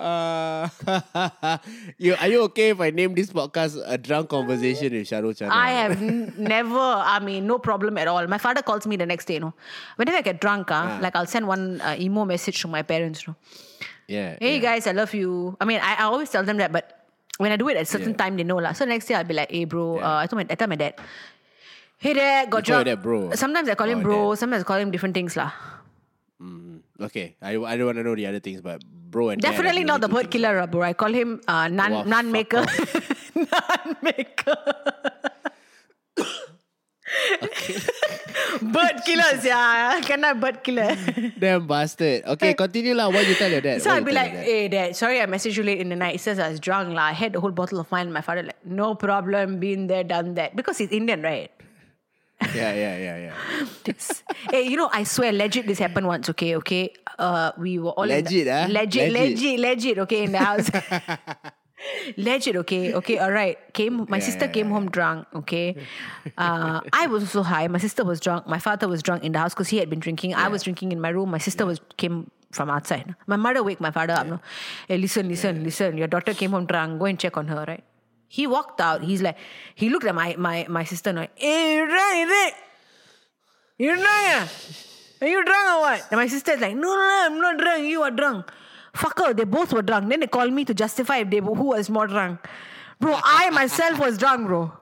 [0.00, 0.68] Uh,
[1.98, 5.54] you, are you okay if I name this podcast a drunk conversation with Sharul Channa?
[5.54, 8.26] I have n- never, I mean, no problem at all.
[8.26, 9.54] My father calls me the next day, you know.
[9.96, 13.26] Whenever I get drunk, uh, like I'll send one uh, emo message to my parents,
[13.26, 13.36] you know.
[14.08, 14.36] Yeah.
[14.40, 14.62] Hey yeah.
[14.62, 15.56] guys, I love you.
[15.60, 16.99] I mean, I, I always tell them that, but
[17.40, 18.20] when I do it at a certain Yeah.
[18.20, 18.76] time, they know lah.
[18.76, 20.04] So next year I'll be like, hey bro, Yeah.
[20.04, 20.94] uh, I told my, I tell my dad,
[21.96, 23.32] hey dad, got You call dad bro?
[23.32, 24.20] Sometimes I call him Oh, bro.
[24.30, 24.38] dad.
[24.44, 25.50] Sometimes I call him different things lah.
[27.00, 29.84] Okay, I, I don't want to know the other things, but bro and dad Definitely
[29.88, 30.82] not the bird killer, bro.
[30.84, 32.60] I call him uh, nan Wow, nan maker.
[33.34, 34.60] nan maker.
[38.62, 40.00] bird killers, yeah.
[40.02, 40.96] Kena bird killer.
[41.38, 42.24] Damn bastard.
[42.24, 43.08] Okay, continue lah.
[43.08, 43.82] What you tell your dad?
[43.82, 46.12] So I'd be like, hey dad, sorry I messaged you late in the night.
[46.12, 46.94] He says I was drunk.
[46.94, 47.10] lah.
[47.10, 48.12] I had the whole bottle of wine.
[48.12, 50.54] My father like, no problem, been there, done that.
[50.56, 51.50] Because he's Indian, right?
[52.54, 53.92] Yeah, yeah, yeah, yeah.
[54.50, 56.30] hey, you know, I swear, legit, this happened once.
[56.30, 56.90] Okay, okay.
[57.18, 58.66] Uh, we were all Legit, the, ah?
[58.66, 59.36] legit, Legit.
[59.36, 59.98] legit, legit.
[59.98, 60.70] Okay, in the house.
[62.16, 62.56] Legit.
[62.56, 63.18] Okay, okay.
[63.18, 63.56] All right.
[63.72, 64.06] Came.
[64.08, 64.72] My Yeah, sister yeah, came yeah.
[64.74, 65.26] home drunk.
[65.34, 65.76] Okay.
[66.36, 67.66] Uh, I was also high.
[67.68, 68.46] My sister was drunk.
[68.46, 70.34] My father was drunk in the house because he had been drinking.
[70.34, 71.30] I was drinking in my room.
[71.30, 73.14] My sister was came from outside.
[73.26, 74.26] My mother wake my father up.
[74.26, 74.40] No,
[74.88, 75.96] hey, listen, listen, listen.
[75.96, 76.98] Your daughter came home drunk.
[76.98, 77.64] Go and check on her.
[77.66, 77.84] Right.
[78.28, 79.02] He walked out.
[79.02, 79.36] He's like,
[79.74, 81.12] he looked at my my my sister.
[81.12, 82.54] No, hey, you drunk, is it?
[83.78, 84.08] You drunk?
[84.08, 84.48] ah?
[85.22, 86.06] Are you drunk or what?
[86.10, 87.84] And my sister's like, no, no, no, I'm not drunk.
[87.84, 88.50] You are drunk.
[88.94, 90.08] Fucker, they both were drunk.
[90.08, 92.40] Then they called me to justify if they who was more drunk.
[92.98, 94.72] Bro, I myself was drunk, bro.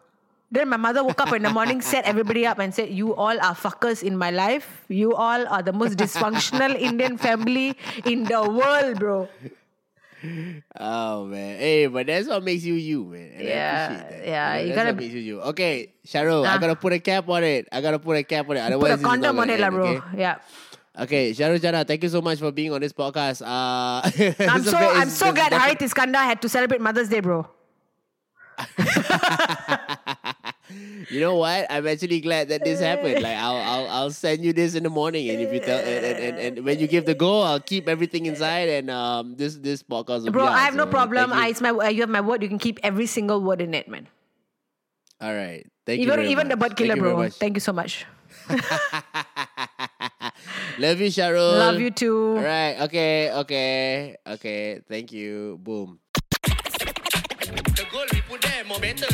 [0.51, 3.39] Then my mother woke up in the morning, set everybody up, and said, "You all
[3.39, 4.85] are fuckers in my life.
[4.89, 9.29] You all are the most dysfunctional Indian family in the world, bro."
[10.81, 13.31] Oh man, hey, but that's what makes you you, man.
[13.37, 14.27] And Yeah, appreciate that.
[14.27, 15.41] yeah, know, you that's gotta what be- makes you you.
[15.43, 16.59] Okay, Sharul, I Ah.
[16.59, 17.69] gotta put a cap on it.
[17.71, 18.61] I gotta put a cap on it.
[18.61, 19.87] Put Otherwise, a is not condom on it, end, bro.
[19.87, 20.01] okay?
[20.19, 20.37] Yeah.
[20.99, 23.43] Okay, Sharul Channa, thank you so much for being on this podcast.
[23.43, 24.03] Uh,
[24.51, 27.47] I'm so very- I'm so glad Harith Iskandar had to celebrate Mother's Day, bro.
[31.09, 31.65] You know what?
[31.71, 33.23] I'm actually glad that this happened.
[33.23, 36.05] Like I'll I'll I'll send you this in the morning, and if you tell and,
[36.05, 39.57] and, and, and when you give the go, I'll keep everything inside, and um this
[39.57, 41.33] this podcast will Bro, I have no problem.
[41.33, 41.51] I, you.
[41.53, 42.43] it's my uh, you have my word.
[42.43, 44.09] You can keep every single word in it, man.
[45.23, 46.07] All right, thank you.
[46.07, 46.71] Even very even the much.
[46.71, 47.29] bird killer, Thank bro.
[47.31, 48.05] Thank you so much.
[50.79, 51.59] Love you, Sharul.
[51.59, 52.37] Love you too.
[52.37, 52.81] All right.
[52.83, 53.33] Okay.
[53.33, 54.17] Okay.
[54.27, 54.81] Okay.
[54.89, 55.59] Thank you.
[55.63, 55.99] Boom.
[56.43, 59.07] The goal we put there more better